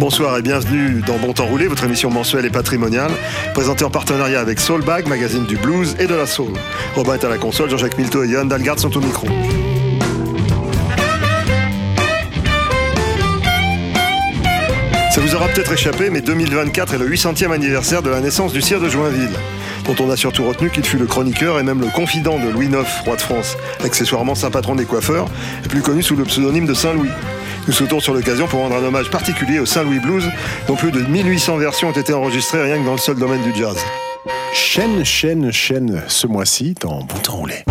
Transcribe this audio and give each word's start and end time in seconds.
Bonsoir 0.00 0.36
et 0.38 0.42
bienvenue 0.42 1.02
dans 1.06 1.18
Bon 1.18 1.32
Temps 1.32 1.46
Roulé, 1.46 1.68
votre 1.68 1.84
émission 1.84 2.10
mensuelle 2.10 2.44
et 2.44 2.50
patrimoniale, 2.50 3.12
présentée 3.54 3.84
en 3.84 3.90
partenariat 3.90 4.40
avec 4.40 4.58
Soulbag, 4.58 5.06
magazine 5.06 5.46
du 5.46 5.56
blues 5.56 5.94
et 6.00 6.06
de 6.06 6.14
la 6.14 6.26
soul. 6.26 6.52
Robin 6.96 7.14
est 7.14 7.24
à 7.24 7.28
la 7.28 7.38
console, 7.38 7.70
Jean-Jacques 7.70 7.96
Milto 7.96 8.24
et 8.24 8.28
Johan 8.28 8.46
Dalgarde 8.46 8.80
sont 8.80 8.94
au 8.96 9.00
micro. 9.00 9.28
Ça 15.12 15.20
vous 15.20 15.34
aura 15.36 15.46
peut-être 15.46 15.72
échappé, 15.72 16.10
mais 16.10 16.20
2024 16.22 16.94
est 16.94 16.98
le 16.98 17.08
800e 17.08 17.52
anniversaire 17.52 18.02
de 18.02 18.10
la 18.10 18.20
naissance 18.20 18.52
du 18.52 18.60
sire 18.60 18.80
de 18.80 18.88
Joinville, 18.88 19.38
dont 19.84 19.94
on 20.00 20.10
a 20.10 20.16
surtout 20.16 20.44
retenu 20.44 20.70
qu'il 20.70 20.84
fut 20.84 20.98
le 20.98 21.06
chroniqueur 21.06 21.60
et 21.60 21.62
même 21.62 21.80
le 21.80 21.86
confident 21.86 22.40
de 22.40 22.48
Louis 22.48 22.66
IX, 22.66 22.84
roi 23.04 23.14
de 23.14 23.20
France, 23.20 23.56
accessoirement 23.84 24.34
saint 24.34 24.50
patron 24.50 24.74
des 24.74 24.86
coiffeurs, 24.86 25.28
et 25.64 25.68
plus 25.68 25.82
connu 25.82 26.02
sous 26.02 26.16
le 26.16 26.24
pseudonyme 26.24 26.66
de 26.66 26.74
Saint-Louis. 26.74 27.10
Nous 27.66 27.72
sautons 27.72 28.00
sur 28.00 28.12
l'occasion 28.12 28.46
pour 28.46 28.60
rendre 28.60 28.76
un 28.76 28.84
hommage 28.84 29.10
particulier 29.10 29.58
au 29.58 29.66
Saint-Louis 29.66 29.98
Blues, 29.98 30.28
dont 30.68 30.76
plus 30.76 30.90
de 30.90 31.00
1800 31.00 31.56
versions 31.56 31.88
ont 31.88 31.92
été 31.92 32.12
enregistrées 32.12 32.62
rien 32.62 32.78
que 32.78 32.84
dans 32.84 32.92
le 32.92 32.98
seul 32.98 33.16
domaine 33.16 33.42
du 33.42 33.54
jazz. 33.54 33.76
Chaîne, 34.52 35.04
chaîne, 35.04 35.50
chaîne, 35.50 36.02
ce 36.06 36.26
mois-ci 36.26 36.74
dans 36.80 37.02
Temps 37.02 37.36
Roulé. 37.36 37.64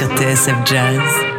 Sur 0.00 0.08
TSF 0.16 0.64
Jazz. 0.64 1.29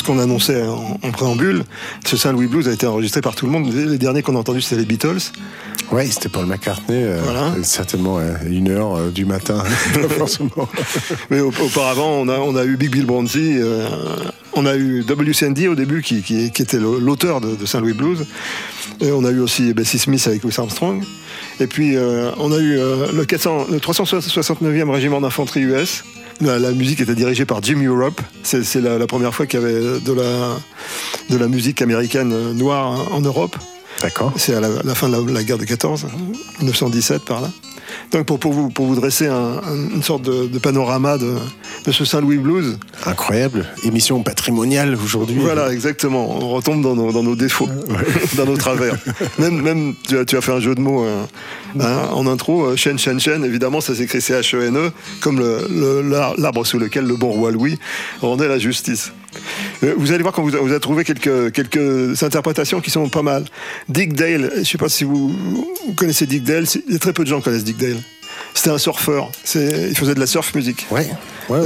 Ce 0.00 0.04
qu'on 0.04 0.18
annonçait 0.18 0.62
en, 0.66 0.98
en 1.02 1.10
préambule. 1.10 1.62
Ce 2.06 2.16
Saint-Louis 2.16 2.46
Blues 2.46 2.66
a 2.68 2.72
été 2.72 2.86
enregistré 2.86 3.20
par 3.20 3.34
tout 3.34 3.44
le 3.46 3.52
monde. 3.52 3.70
Les 3.72 3.98
derniers 3.98 4.22
qu'on 4.22 4.34
a 4.34 4.38
entendus, 4.38 4.62
c'était 4.62 4.80
les 4.80 4.86
Beatles. 4.86 5.18
Ouais, 5.92 6.06
c'était 6.06 6.28
Paul 6.30 6.46
McCartney, 6.46 6.96
euh, 7.04 7.20
Voilà. 7.22 7.52
certainement 7.62 8.16
à 8.18 8.44
une 8.48 8.68
heure 8.70 8.96
euh, 8.96 9.10
du 9.10 9.24
matin, 9.26 9.62
forcément. 10.18 10.68
Mais 11.30 11.40
au- 11.40 11.48
auparavant, 11.48 12.12
on 12.12 12.28
a, 12.28 12.38
on 12.38 12.56
a 12.56 12.64
eu 12.64 12.76
Big 12.76 12.90
Bill 12.90 13.04
Bronzy, 13.06 13.56
euh, 13.58 13.86
on 14.54 14.64
a 14.66 14.76
eu 14.76 15.02
WCND 15.02 15.68
au 15.68 15.74
début, 15.74 16.00
qui, 16.02 16.22
qui- 16.22 16.50
qui 16.50 16.62
était 16.62 16.78
l'auteur 16.78 17.40
de, 17.40 17.54
de 17.56 17.66
Saint-Louis 17.66 17.92
Blues. 17.92 18.24
Et 19.02 19.12
on 19.12 19.24
a 19.24 19.30
eu 19.30 19.40
aussi 19.40 19.74
Bessie 19.74 19.98
Smith 19.98 20.24
avec 20.26 20.42
Louis 20.44 20.54
Armstrong. 20.56 21.02
Et 21.60 21.66
puis, 21.66 21.96
euh, 21.96 22.30
on 22.38 22.52
a 22.52 22.58
eu 22.58 22.78
euh, 22.78 23.12
le, 23.12 23.24
400, 23.26 23.66
le 23.70 23.78
369e 23.78 24.88
régiment 24.90 25.20
d'infanterie 25.20 25.60
US. 25.62 26.04
La, 26.40 26.72
musique 26.72 27.00
était 27.00 27.14
dirigée 27.14 27.44
par 27.44 27.62
Jim 27.62 27.82
Europe. 27.82 28.20
C'est 28.42 28.76
la, 28.76 28.98
la 28.98 29.06
première 29.06 29.34
fois 29.34 29.46
qu'il 29.46 29.60
y 29.60 29.62
avait 29.62 30.00
de 30.00 30.12
la, 30.12 30.56
de 31.28 31.36
la 31.36 31.48
musique 31.48 31.82
américaine 31.82 32.32
euh, 32.32 32.52
noire 32.54 33.12
en 33.12 33.20
Europe. 33.20 33.56
D'accord. 34.00 34.32
C'est 34.36 34.54
à 34.54 34.60
la, 34.60 34.68
la 34.82 34.94
fin 34.94 35.08
de 35.08 35.16
la, 35.16 35.32
la 35.32 35.44
guerre 35.44 35.58
de 35.58 35.64
14, 35.64 36.06
1917 36.60 37.24
par 37.24 37.42
là. 37.42 37.50
Donc 38.12 38.26
pour, 38.26 38.38
pour, 38.40 38.52
vous, 38.52 38.70
pour 38.70 38.86
vous 38.86 38.96
dresser 38.96 39.28
un- 39.28 39.34
un- 39.64 39.90
une 39.94 40.02
sorte 40.02 40.22
de, 40.22 40.46
de 40.48 40.58
panorama 40.58 41.16
de, 41.16 41.34
de 41.84 41.92
ce 41.92 42.04
Saint-Louis 42.04 42.38
Blues, 42.38 42.76
Incroyable. 43.06 43.66
Émission 43.84 44.22
patrimoniale 44.22 44.96
aujourd'hui. 45.02 45.36
voilà 45.38 45.72
exactement, 45.72 46.28
on 46.28 46.48
retombe 46.50 46.82
dans 46.82 46.96
nos, 46.96 47.12
dans 47.12 47.22
nos 47.22 47.36
défauts, 47.36 47.68
dans 48.36 48.46
nos 48.46 48.56
travers. 48.56 48.96
Même, 49.38 49.60
même 49.62 49.94
tu, 50.08 50.18
as, 50.18 50.24
tu 50.24 50.36
as 50.36 50.40
fait 50.40 50.52
un 50.52 50.60
jeu 50.60 50.74
de 50.74 50.80
mots 50.80 51.04
euh, 51.04 51.22
hein, 51.78 52.08
en 52.12 52.26
intro, 52.26 52.64
euh, 52.66 52.76
Shen 52.76 52.98
Shen 52.98 53.20
Shen, 53.20 53.44
évidemment 53.44 53.80
ça 53.80 53.94
s'écrit 53.94 54.20
C-H-E-N-E, 54.20 54.86
E, 54.88 54.92
comme 55.20 55.38
le- 55.38 55.66
le- 55.70 56.02
l'arbre 56.36 56.66
sous 56.66 56.78
lequel 56.80 57.04
le 57.06 57.14
bon 57.16 57.30
roi 57.30 57.52
Louis 57.52 57.78
rendait 58.22 58.48
la 58.48 58.58
justice. 58.58 59.12
Euh, 59.84 59.94
Vous 59.96 60.12
allez 60.12 60.22
voir 60.22 60.34
quand 60.34 60.42
vous, 60.42 60.50
vous 60.50 60.70
avez 60.70 60.80
trouvé 60.80 61.04
quelques, 61.04 61.52
quelques 61.52 62.22
interprétations 62.22 62.80
qui 62.80 62.90
sont 62.90 63.08
pas 63.08 63.22
mal. 63.22 63.44
Dick 63.88 64.12
Dale, 64.14 64.50
je 64.54 64.58
ne 64.60 64.64
sais 64.64 64.78
pas 64.78 64.88
si 64.88 65.04
vous, 65.04 65.28
vous 65.28 65.92
connaissez 65.96 66.26
Dick 66.26 66.44
Dale, 66.44 66.66
c'est- 66.66 66.82
il 66.86 66.92
y 66.92 66.96
a 66.96 66.98
très 66.98 67.12
peu 67.12 67.24
de 67.24 67.28
gens 67.28 67.38
qui 67.38 67.44
connaissent 67.44 67.64
Dick 67.64 67.76
Dale. 67.78 67.96
C'était 68.54 68.70
un 68.70 68.78
surfeur, 68.78 69.30
il 69.54 69.94
faisait 69.96 70.14
de 70.14 70.20
la 70.20 70.26
surf 70.26 70.54
musique. 70.54 70.86
Ouais. 70.90 71.06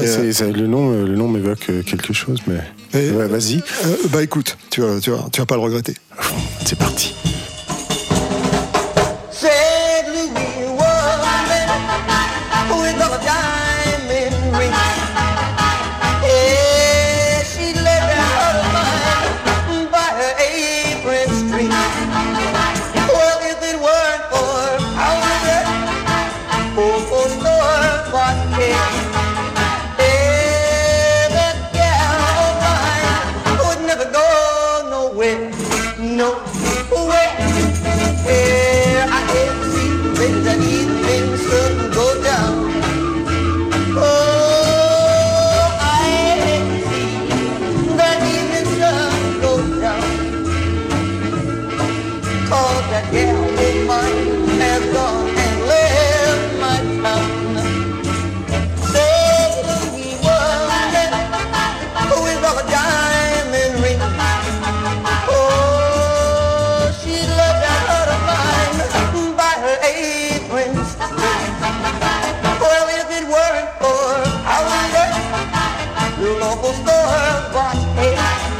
C'est- 0.06 0.32
c'est- 0.32 0.52
le 0.52 0.66
nom, 0.66 0.92
euh, 0.92 1.06
le 1.06 1.14
nom 1.16 1.28
m'évoque 1.28 1.66
euh, 1.70 1.82
quelque 1.82 2.12
chose, 2.12 2.40
mais 2.46 2.58
ouais, 3.12 3.26
vas-y, 3.28 3.56
Euh, 3.86 3.96
bah 4.10 4.22
écoute, 4.22 4.56
tu 4.70 4.80
vas, 4.80 4.98
tu, 5.00 5.10
vas, 5.10 5.26
tu 5.32 5.40
vas 5.40 5.46
pas 5.46 5.56
le 5.56 5.60
regretter. 5.62 5.94
c'est 6.64 6.78
parti. 6.78 7.14
broad 77.52 77.76
head. 77.96 78.53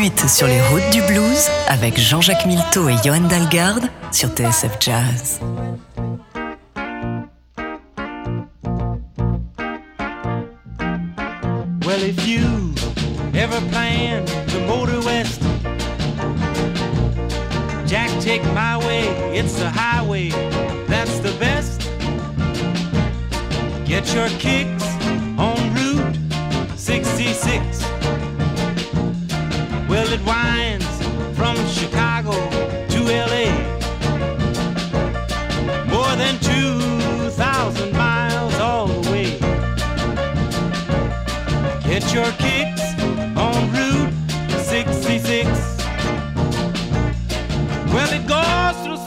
Suite 0.00 0.30
sur 0.30 0.46
les 0.46 0.62
routes 0.68 0.90
du 0.92 1.02
blues 1.02 1.50
avec 1.68 2.00
Jean-Jacques 2.00 2.46
Milteau 2.46 2.88
et 2.88 2.96
Johan 3.04 3.20
Dalgarde 3.28 3.84
sur 4.10 4.30
TSF 4.30 4.78
Jazz. 4.80 5.40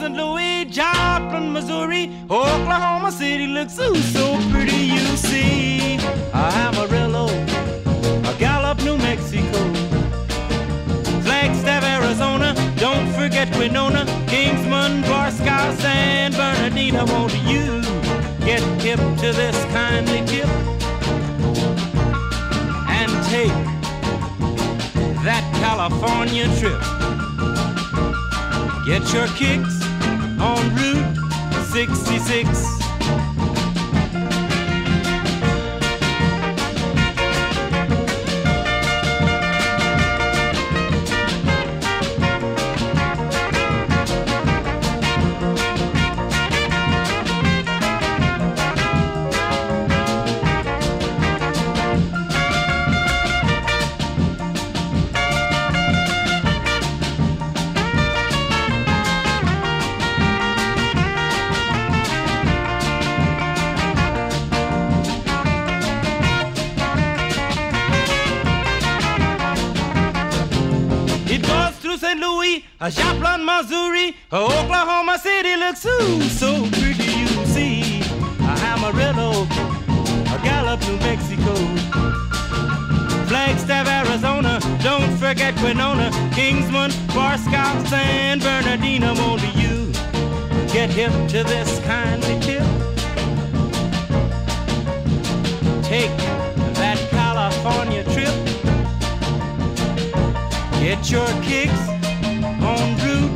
St. 0.04 0.16
Louis, 0.18 0.66
Joplin, 0.66 1.50
Missouri, 1.50 2.10
Oklahoma 2.28 3.10
City 3.10 3.46
looks 3.46 3.78
ooh, 3.78 3.96
so 3.96 4.36
pretty, 4.50 4.76
you 4.76 5.06
see. 5.16 5.96
Amarillo, 6.34 7.28
Gallup, 8.38 8.82
New 8.84 8.98
Mexico, 8.98 9.60
Flagstaff, 11.22 11.84
Arizona, 11.84 12.52
don't 12.76 13.08
forget 13.14 13.48
Winona, 13.56 14.04
Kingsman, 14.26 15.00
Barskow, 15.04 15.74
San 15.78 16.32
Bernardino. 16.32 17.06
Won't 17.06 17.32
you 17.48 17.80
get 18.44 18.60
hip 18.82 19.00
to 19.20 19.32
this 19.32 19.56
kindly 19.72 20.20
tip 20.26 20.48
and 22.90 23.10
take 23.32 23.56
that 25.24 25.44
California 25.62 26.44
trip? 26.58 26.82
Get 28.84 29.10
your 29.14 29.28
kicks 29.28 29.83
on 30.44 30.74
Route 30.74 31.64
66. 31.72 32.83
A 72.84 72.90
Joplin, 72.90 73.42
Missouri, 73.46 74.14
a 74.30 74.36
Oklahoma 74.36 75.18
City 75.18 75.56
looks 75.56 75.80
so, 75.80 76.20
so 76.20 76.68
pretty. 76.68 77.12
You 77.20 77.46
see, 77.46 78.02
a 78.40 78.52
Amarillo, 78.72 79.44
a 80.34 80.38
Gallup, 80.44 80.78
New 80.82 80.98
Mexico, 80.98 81.54
Flagstaff, 83.24 83.88
Arizona. 83.88 84.60
Don't 84.82 85.16
forget 85.16 85.54
Winona, 85.62 86.10
Kingsman, 86.34 86.90
Barstow, 87.14 87.88
San 87.88 88.40
Bernardino. 88.40 89.14
Won't 89.14 89.40
you 89.56 89.90
get 90.70 90.90
hip 90.90 91.12
to 91.28 91.42
this 91.42 91.80
kindly 91.86 92.38
tip? 92.40 92.66
Take 95.82 96.14
that 96.76 96.98
California 97.08 98.04
trip. 98.12 98.34
Get 100.82 101.10
your 101.10 101.26
kicks 101.42 101.93
on 102.84 102.94
Route 102.96 103.30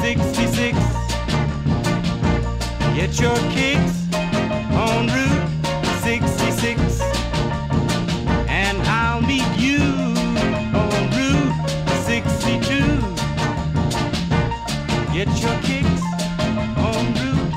66. 0.00 0.76
Get 2.94 3.20
your 3.20 3.36
kicks 3.50 3.96
on 4.74 5.06
Route 5.06 5.48
66. 6.02 7.00
And 8.48 8.76
I'll 8.82 9.22
meet 9.22 9.48
you 9.56 9.80
on 10.74 11.10
Route 11.16 11.54
62. 12.04 12.84
Get 15.12 15.28
your 15.40 15.56
kicks 15.62 16.04
on 16.76 17.04
Route 17.20 17.52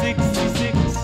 66. 0.00 0.98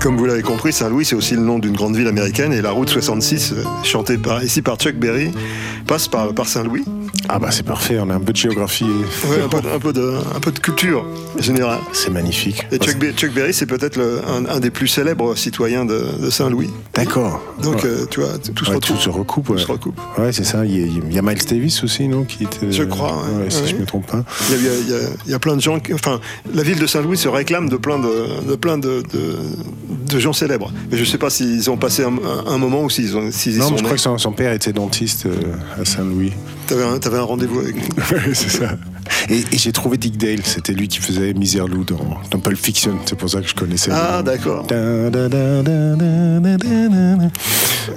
Comme 0.00 0.16
vous 0.16 0.24
l'avez 0.24 0.42
compris, 0.42 0.72
Saint-Louis, 0.72 1.04
c'est 1.04 1.16
aussi 1.16 1.34
le 1.34 1.42
nom 1.42 1.58
d'une 1.58 1.76
grande 1.76 1.94
ville 1.96 2.08
américaine 2.08 2.52
et 2.52 2.62
la 2.62 2.70
route 2.70 2.88
66, 2.88 3.52
euh, 3.52 3.64
chantée 3.84 4.16
par, 4.16 4.42
ici 4.42 4.62
par 4.62 4.76
Chuck 4.76 4.94
Berry, 4.94 5.32
passe 5.86 6.08
par, 6.08 6.32
par 6.32 6.48
Saint-Louis. 6.48 6.84
Ah 7.30 7.38
bah 7.38 7.48
c'est 7.50 7.62
parfait, 7.64 7.98
on 8.00 8.08
a 8.08 8.14
un 8.14 8.20
peu 8.20 8.32
de 8.32 8.36
géographie. 8.38 8.84
Ouais, 8.84 9.42
un, 9.44 9.48
peu, 9.48 9.60
de- 9.60 9.68
un 9.68 9.78
peu 9.78 9.92
de, 9.92 10.14
un 10.34 10.40
peu 10.40 10.50
de 10.50 10.58
culture 10.58 11.04
générale. 11.38 11.80
C'est 11.92 12.10
magnifique. 12.10 12.66
Et 12.72 12.78
Chuck, 12.78 12.96
Be- 12.98 13.12
Chuck 13.14 13.34
Berry, 13.34 13.52
c'est 13.52 13.66
peut-être 13.66 14.00
un, 14.26 14.46
un 14.46 14.60
des 14.60 14.70
plus 14.70 14.88
célèbres 14.88 15.34
citoyens 15.36 15.84
de, 15.84 16.06
de 16.22 16.30
Saint-Louis. 16.30 16.70
D'accord. 16.94 17.42
Donc, 17.62 17.76
Ouais. 17.76 17.80
euh, 17.84 18.06
tu 18.10 18.20
vois, 18.20 18.30
tout 18.38 18.64
se 18.64 18.70
Ouais, 18.70 18.78
tout 18.80 18.96
se 18.96 19.10
recoupe. 19.10 19.46
Tout 19.48 19.58
se 19.58 19.66
recoupe. 19.66 20.00
Ouais, 20.16 20.32
c'est 20.32 20.44
ça. 20.44 20.64
Il 20.64 20.74
y, 20.78 20.82
a, 20.82 20.86
il 20.86 21.12
y 21.14 21.18
a 21.18 21.22
Miles 21.22 21.44
Davis 21.46 21.84
aussi, 21.84 22.08
non 22.08 22.24
qui 22.24 22.44
était, 22.44 22.72
Je 22.72 22.82
crois, 22.84 23.22
si 23.50 23.66
je 23.68 23.76
me 23.76 23.84
trompe 23.84 24.06
pas. 24.06 24.24
Il 24.50 24.64
y, 24.64 24.94
a, 24.94 25.30
y 25.30 25.34
y 25.34 25.38
plein 25.38 25.56
de 25.56 25.60
gens. 25.62 25.80
qui- 25.80 25.92
enfin, 25.92 26.20
la 26.54 26.62
ville 26.62 26.78
de 26.78 26.86
Saint-Louis 26.86 27.18
se 27.18 27.28
réclame 27.28 27.68
de 27.68 27.76
plein 27.76 27.98
de, 27.98 28.48
de 28.48 28.56
plein 28.56 28.78
de, 28.78 29.02
de, 29.12 29.36
de 30.10 30.18
gens 30.18 30.32
célèbres. 30.32 30.72
Mais 30.90 30.96
je 30.96 31.04
sais 31.04 31.18
pas 31.18 31.28
s'ils 31.28 31.68
ont 31.70 31.76
passé 31.76 32.04
un, 32.04 32.56
moment 32.58 32.84
ou 32.84 32.90
s'ils 32.90 33.16
ont. 33.16 33.20
Non, 33.20 33.70
mais 33.70 33.76
je 33.78 33.82
crois 33.82 33.96
que 33.96 34.00
son, 34.00 34.16
son 34.16 34.32
père 34.32 34.52
était 34.54 34.72
dentiste 34.72 35.26
euh, 35.26 35.80
à 35.80 35.84
Saint-Louis. 35.84 36.32
T'avais 36.68 36.84
un, 36.84 36.98
un 37.18 37.22
rendez-vous 37.22 37.60
avec 37.60 37.74
lui. 37.74 37.82
Ouais, 38.12 38.34
c'est 38.34 38.50
ça. 38.50 38.76
Et, 39.30 39.38
et 39.38 39.58
j'ai 39.58 39.72
trouvé 39.72 39.96
Dick 39.96 40.18
Dale, 40.18 40.40
c'était 40.44 40.72
lui 40.74 40.86
qui 40.86 40.98
faisait 40.98 41.32
Misère 41.32 41.66
Lou 41.66 41.82
dans, 41.84 41.96
dans 42.30 42.38
Pulp 42.38 42.58
Fiction, 42.58 42.98
c'est 43.06 43.16
pour 43.16 43.30
ça 43.30 43.40
que 43.40 43.48
je 43.48 43.54
connaissais. 43.54 43.90
Ah, 43.92 44.22
d'accord. 44.22 44.66
Da, 44.66 45.08
da, 45.10 45.28
da, 45.28 45.62
da, 45.62 45.62
da, 45.62 46.40
da, 46.40 46.56
da, 46.58 46.88
da. 47.16 47.30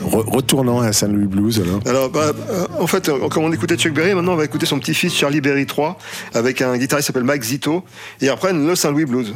Re- 0.06 0.30
retournant 0.30 0.80
à 0.80 0.94
Saint-Louis 0.94 1.28
Blues, 1.28 1.60
alors. 1.60 1.80
Alors, 1.86 2.10
bah, 2.10 2.32
euh, 2.50 2.66
en 2.80 2.88
fait, 2.88 3.10
euh, 3.10 3.28
comme 3.28 3.44
on 3.44 3.52
écoutait 3.52 3.76
Chuck 3.76 3.94
Berry, 3.94 4.16
maintenant 4.16 4.34
on 4.34 4.38
va 4.38 4.46
écouter 4.46 4.66
son 4.66 4.80
petit-fils 4.80 5.14
Charlie 5.14 5.42
Berry 5.42 5.66
3 5.66 5.98
avec 6.34 6.62
un 6.62 6.78
guitariste 6.78 7.08
qui 7.08 7.14
s'appelle 7.14 7.26
Mike 7.26 7.44
Zito 7.44 7.84
et 8.22 8.30
après 8.30 8.54
le 8.54 8.76
Saint-Louis 8.76 9.06
Blues. 9.06 9.34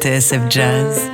TSF 0.00 0.48
Jazz. 0.48 1.09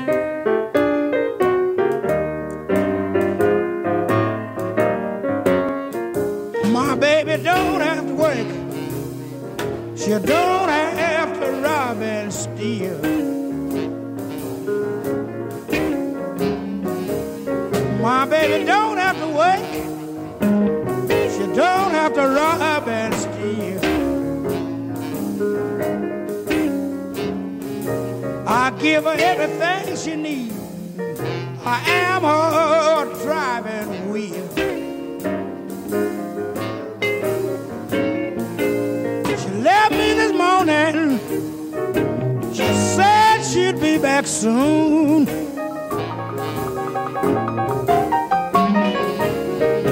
Be 43.96 44.02
back 44.02 44.26
soon. 44.26 45.24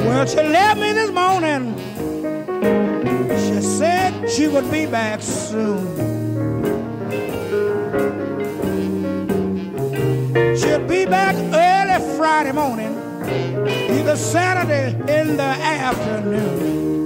Well, 0.05 0.27
she 0.27 0.37
left 0.37 0.79
me 0.79 0.93
this 0.93 1.11
morning. 1.11 1.75
She 3.45 3.63
said 3.63 4.29
she 4.29 4.49
would 4.49 4.71
be 4.71 4.85
back 4.85 5.23
soon. 5.23 5.87
She'll 10.57 10.87
be 10.87 11.07
back 11.07 11.35
early 11.37 12.17
Friday 12.19 12.53
morning, 12.53 12.95
either 13.91 14.17
Saturday 14.17 14.91
in 15.21 15.39
the 15.39 15.43
afternoon. 15.43 17.04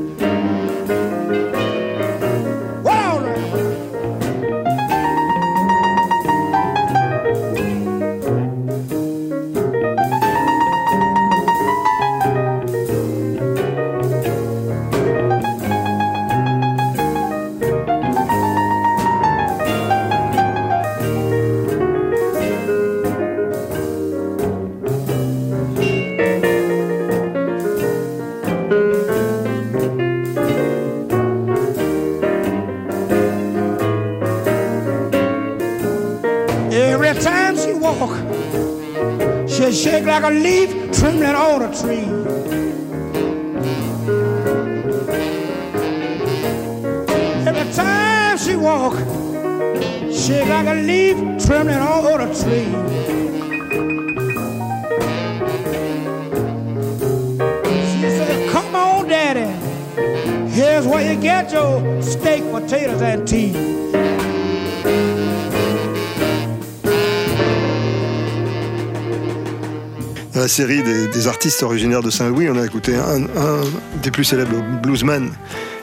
La 70.48 70.54
série 70.54 70.82
des, 70.82 71.08
des 71.08 71.28
artistes 71.28 71.62
originaires 71.62 72.02
de 72.02 72.08
Saint-Louis, 72.08 72.48
on 72.48 72.56
a 72.58 72.64
écouté 72.64 72.94
un, 72.96 73.24
un 73.24 73.60
des 74.02 74.10
plus 74.10 74.24
célèbres 74.24 74.56
bluesmen 74.82 75.30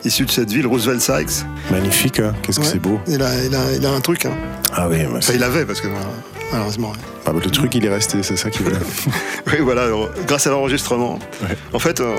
issus 0.04 0.25
de 0.25 0.32
cette 0.32 0.49
ville, 0.51 0.65
Roosevelt 0.65 1.01
Sykes. 1.01 1.45
Magnifique, 1.69 2.19
hein 2.19 2.34
qu'est-ce 2.41 2.60
que 2.60 2.65
Ouais. 2.65 2.71
c'est 2.71 2.80
beau. 2.82 2.99
Il 3.08 3.21
a, 3.21 3.43
il, 3.43 3.54
a, 3.54 3.60
il 3.80 3.86
a 3.86 3.91
un 3.91 4.01
truc. 4.01 4.25
Hein. 4.25 4.32
Ah 4.73 4.88
oui, 4.89 5.04
bah, 5.04 5.19
Enfin, 5.19 5.34
il 5.36 5.43
avait, 5.43 5.65
parce 5.65 5.82
que 5.82 5.88
voilà, 5.88 6.08
malheureusement. 6.51 6.89
ouais. 6.89 6.97
ah, 7.28 7.32
bah, 7.32 7.39
le 7.45 7.51
truc 7.51 7.75
il 7.75 7.86
est 7.86 7.89
resté, 7.93 8.23
c'est 8.23 8.38
ça 8.38 8.49
qui 8.49 8.63
veut. 8.63 8.71
Oui, 9.47 9.58
voilà, 9.62 9.84
alors, 9.84 10.10
grâce 10.25 10.47
à 10.47 10.49
l'enregistrement. 10.49 11.19
Ouais. 11.43 11.56
En 11.71 11.78
fait, 11.80 11.99
euh, 12.01 12.15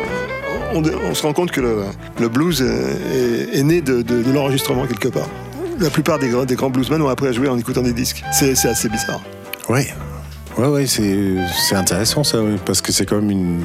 on, 0.73 0.85
on 1.11 1.15
se 1.17 1.23
rend 1.23 1.33
compte 1.33 1.51
que 1.51 1.61
le, 1.61 1.79
le 2.21 2.29
blues 2.29 2.63
est, 2.63 3.59
est 3.59 3.63
né 3.65 3.81
de, 3.81 4.03
de- 4.03 4.23
de 4.23 4.33
l'enregistrement 4.33 4.87
quelque 4.87 5.09
part. 5.09 5.29
La 5.81 5.91
plupart 5.91 6.21
des, 6.21 6.29
grands- 6.29 6.45
des 6.45 6.55
grands 6.55 6.71
bluesmen 6.71 7.03
ont 7.03 7.09
appris 7.09 7.27
à 7.27 7.33
jouer 7.33 7.49
en 7.49 7.59
écoutant 7.59 7.83
des 7.83 7.93
disques. 7.93 8.23
C'est 8.33 8.53
assez 8.69 8.89
bizarre. 8.89 9.21
Ouais, 9.69 9.89
ouais, 10.59 10.67
ouais, 10.69 10.87
c'est 10.87 11.35
c'est 11.69 11.75
intéressant 11.77 12.25
ça, 12.25 12.39
parce 12.65 12.81
que 12.81 12.93
c'est 12.93 13.07
comme 13.07 13.31
une. 13.31 13.63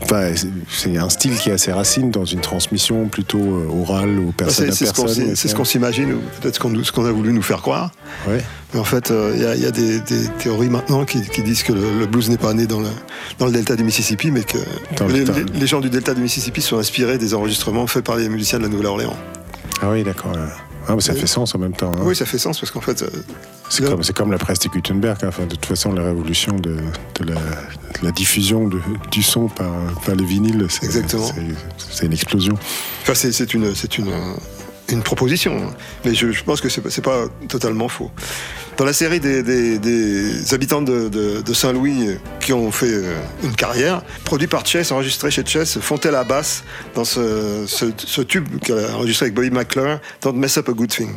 Enfin, 0.00 0.30
c'est- 0.70 0.96
un 0.96 1.08
style 1.08 1.36
qui 1.36 1.50
a 1.50 1.58
ses 1.58 1.72
racines 1.72 2.12
dans 2.12 2.24
une 2.24 2.40
transmission 2.40 3.08
plutôt 3.08 3.40
euh, 3.40 3.68
orale 3.82 4.16
ou 4.20 4.30
personne 4.30 4.70
C'est 4.70 4.86
ce 4.86 4.92
qu'on 4.92 5.02
personne. 5.02 5.24
s'y- 5.24 5.28
ouais, 5.30 5.34
c'est 5.36 5.48
ce 5.48 5.54
qu'on 5.56 5.64
s'imagine, 5.64 6.12
ou 6.12 6.18
peut-être 6.40 6.54
ce 6.54 6.60
qu'on 6.60 6.72
qu'on 6.94 7.04
a 7.04 7.10
voulu 7.10 7.32
nous 7.32 7.42
faire 7.42 7.60
croire. 7.62 7.90
Ouais. 8.28 8.40
Mais 8.72 8.78
en 8.78 8.84
fait, 8.84 9.10
euh, 9.10 9.32
il 9.34 9.42
y 9.42 9.44
a, 9.44 9.54
il 9.56 9.60
y 9.62 9.66
a 9.66 9.72
des, 9.72 9.98
des 9.98 10.28
théories 10.38 10.68
maintenant 10.70 11.04
qui, 11.04 11.20
qui 11.22 11.42
disent 11.42 11.64
que 11.64 11.72
le, 11.72 11.98
le 11.98 12.06
blues 12.06 12.30
n'est 12.30 12.36
pas 12.36 12.54
né 12.54 12.66
dans 12.66 12.78
le, 12.80 12.88
dans 13.40 13.46
le 13.46 13.52
delta 13.52 13.74
du 13.74 13.82
Mississippi, 13.82 14.30
mais 14.30 14.44
que 14.44 14.58
les 15.58 15.66
gens 15.66 15.80
du 15.80 15.90
delta 15.90 16.14
du 16.14 16.20
Mississippi 16.22 16.62
sont 16.62 16.78
inspirés 16.78 17.18
des 17.18 17.34
enregistrements 17.34 17.88
faits 17.88 18.04
par 18.04 18.16
les 18.16 18.28
musiciens 18.28 18.58
de 18.58 18.64
la 18.64 18.68
Nouvelle-Orléans. 18.70 19.16
Ah 19.82 19.90
oui, 19.90 20.04
d'accord. 20.04 20.32
Ah, 20.88 20.94
mais 20.94 21.00
ça 21.02 21.14
fait 21.14 21.26
sens 21.26 21.54
en 21.54 21.58
même 21.58 21.74
temps. 21.74 21.92
hein. 21.94 22.00
Oui, 22.02 22.16
ça 22.16 22.24
fait 22.26 22.38
sens 22.38 22.58
parce 22.58 22.70
qu'en 22.72 22.80
fait, 22.80 23.02
euh, 23.02 23.08
C'est 23.68 23.84
comme, 24.14 24.32
la 24.32 24.38
presse 24.38 24.58
de 24.60 24.68
Gutenberg. 24.68 25.18
hein. 25.22 25.28
Enfin, 25.28 25.44
de 25.44 25.50
toute 25.54 25.66
façon, 25.66 25.92
la 25.92 26.02
révolution 26.02 26.56
de, 26.56 26.76
de 27.20 27.24
la, 27.24 27.34
de 27.34 28.04
la 28.04 28.10
diffusion 28.10 28.66
de- 28.68 28.80
du 29.10 29.22
son 29.22 29.48
par, 29.48 29.70
par 30.06 30.14
les 30.14 30.24
vinyles, 30.24 30.66
c'est, 30.70 30.86
une 32.06 32.12
explosion. 32.12 32.54
Enfin, 33.02 33.14
c'est 33.14 33.54
une, 33.54 33.74
c'est 33.74 33.98
une, 33.98 34.10
une 34.88 35.02
proposition, 35.02 35.58
hein. 35.58 35.74
mais 36.04 36.14
je, 36.14 36.32
je 36.32 36.42
pense 36.42 36.60
que 36.62 36.68
c'est 36.70 37.02
pas 37.02 37.26
totalement 37.48 37.88
faux. 37.88 38.10
Dans 38.78 38.84
la 38.84 38.92
série 38.92 39.18
des, 39.18 40.54
habitants 40.54 40.82
de, 40.82 41.52
Saint-Louis 41.52 42.10
euh, 42.10 42.14
qui 42.40 42.52
ont 42.52 42.70
fait 42.70 42.86
euh, 42.86 43.12
une 43.42 43.56
carrière, 43.56 44.02
produit 44.24 44.46
par 44.46 44.64
Chess, 44.64 44.92
enregistré 44.92 45.32
chez 45.32 45.44
Chess, 45.44 45.78
Fontel 45.80 46.14
à 46.14 46.22
basse 46.22 46.62
dans 46.94 47.04
ce 47.04 48.20
tube 48.22 48.60
qu'elle 48.60 48.78
a 48.78 48.96
enregistré 48.96 49.26
avec 49.26 49.34
Bobby 49.34 49.50
McClure, 49.50 49.98
Don't 50.22 50.36
Mess 50.36 50.58
Up 50.58 50.68
a 50.68 50.72
Good 50.72 50.90
Thing. 50.90 51.10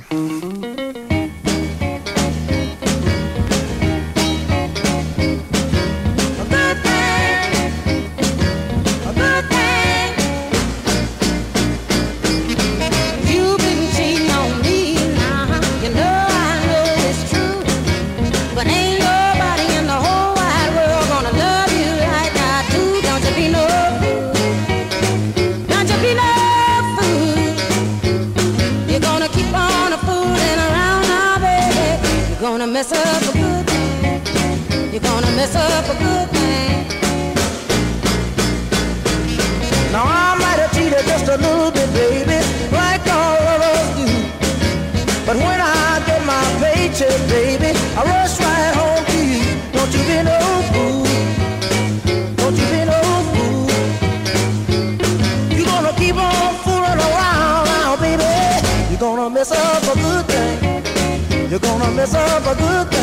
Gonna 61.82 61.96
mess 61.96 62.14
up 62.14 62.46
a 62.46 62.56
good 62.56 62.92
thing. 62.92 63.01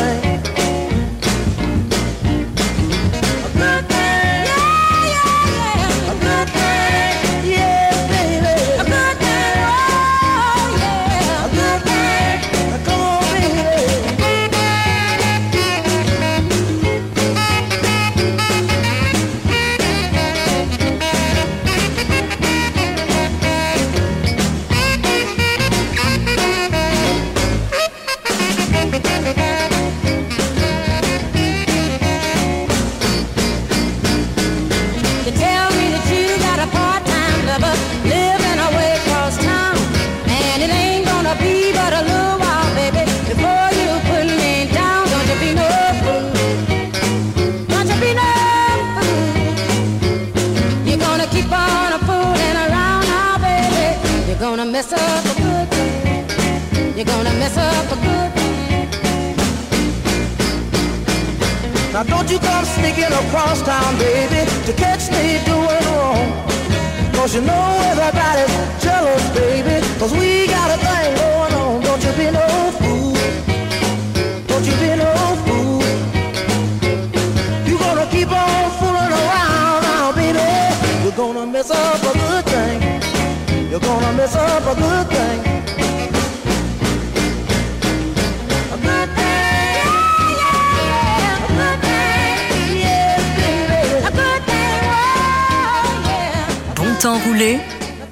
You 62.29 62.37
come 62.37 62.63
sneaking 62.63 63.11
across 63.11 63.63
town, 63.63 63.97
baby, 63.97 64.45
to 64.67 64.73
catch 64.73 65.09
me 65.09 65.41
doing 65.45 65.83
wrong. 65.89 66.29
Cause 67.13 67.33
you 67.33 67.41
know 67.41 67.67
everybody's 67.89 68.53
jealous, 68.83 69.23
baby. 69.33 69.81
Cause 69.97 70.13
we 70.13 70.45
got 70.45 70.69
a 70.69 70.77
thing 70.77 71.15
going 71.17 71.53
on. 71.55 71.81
Don't 71.81 72.03
you 72.05 72.11
be 72.13 72.29
no 72.29 72.47
fool. 72.77 73.13
Don't 74.45 74.63
you 74.63 74.75
be 74.77 74.91
no 75.01 75.11
fool. 75.45 75.81
You 77.67 77.79
gonna 77.79 78.05
keep 78.11 78.31
on 78.31 78.71
fooling 78.77 79.11
around 79.21 79.81
now, 79.89 80.11
baby. 80.13 80.39
You're 81.03 81.17
gonna 81.17 81.47
mess 81.47 81.71
up 81.71 82.03
a 82.03 82.13
good 82.13 82.45
thing. 82.45 83.71
You're 83.71 83.79
gonna 83.79 84.13
mess 84.13 84.35
up 84.35 84.63
a 84.67 84.75
good 84.79 85.07
thing. 85.07 85.28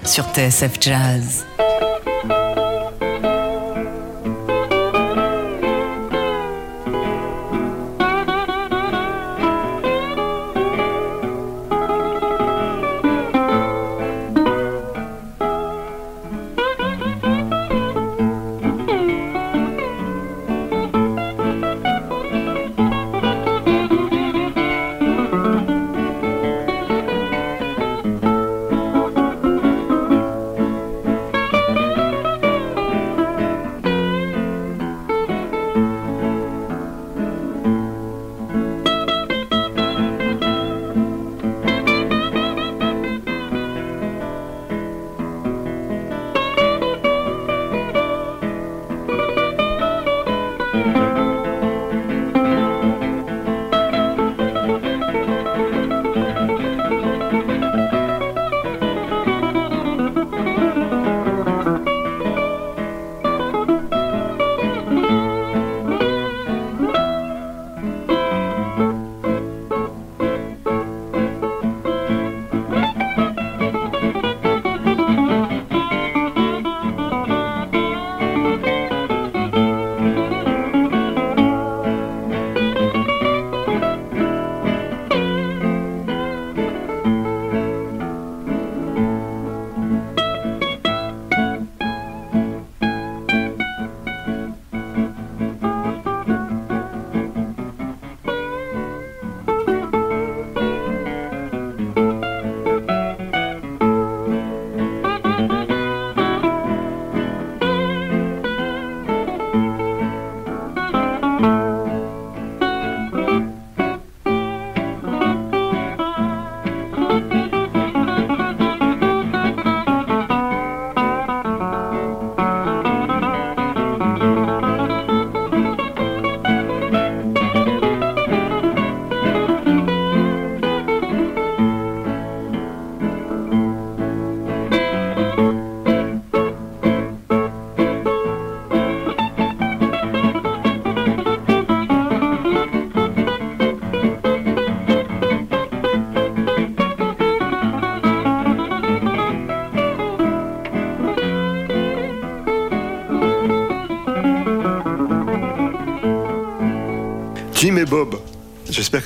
sur 0.06 0.24
TSF 0.34 0.78
Jazz. 0.80 1.47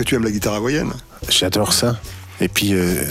que 0.01 0.09
tu 0.09 0.15
aimes 0.15 0.23
la 0.23 0.31
guitare 0.31 0.55
hawaïenne. 0.55 0.93
J'adore 1.29 1.73
ça. 1.73 1.97
Et 2.41 2.47
puis, 2.47 2.73
euh, 2.73 3.03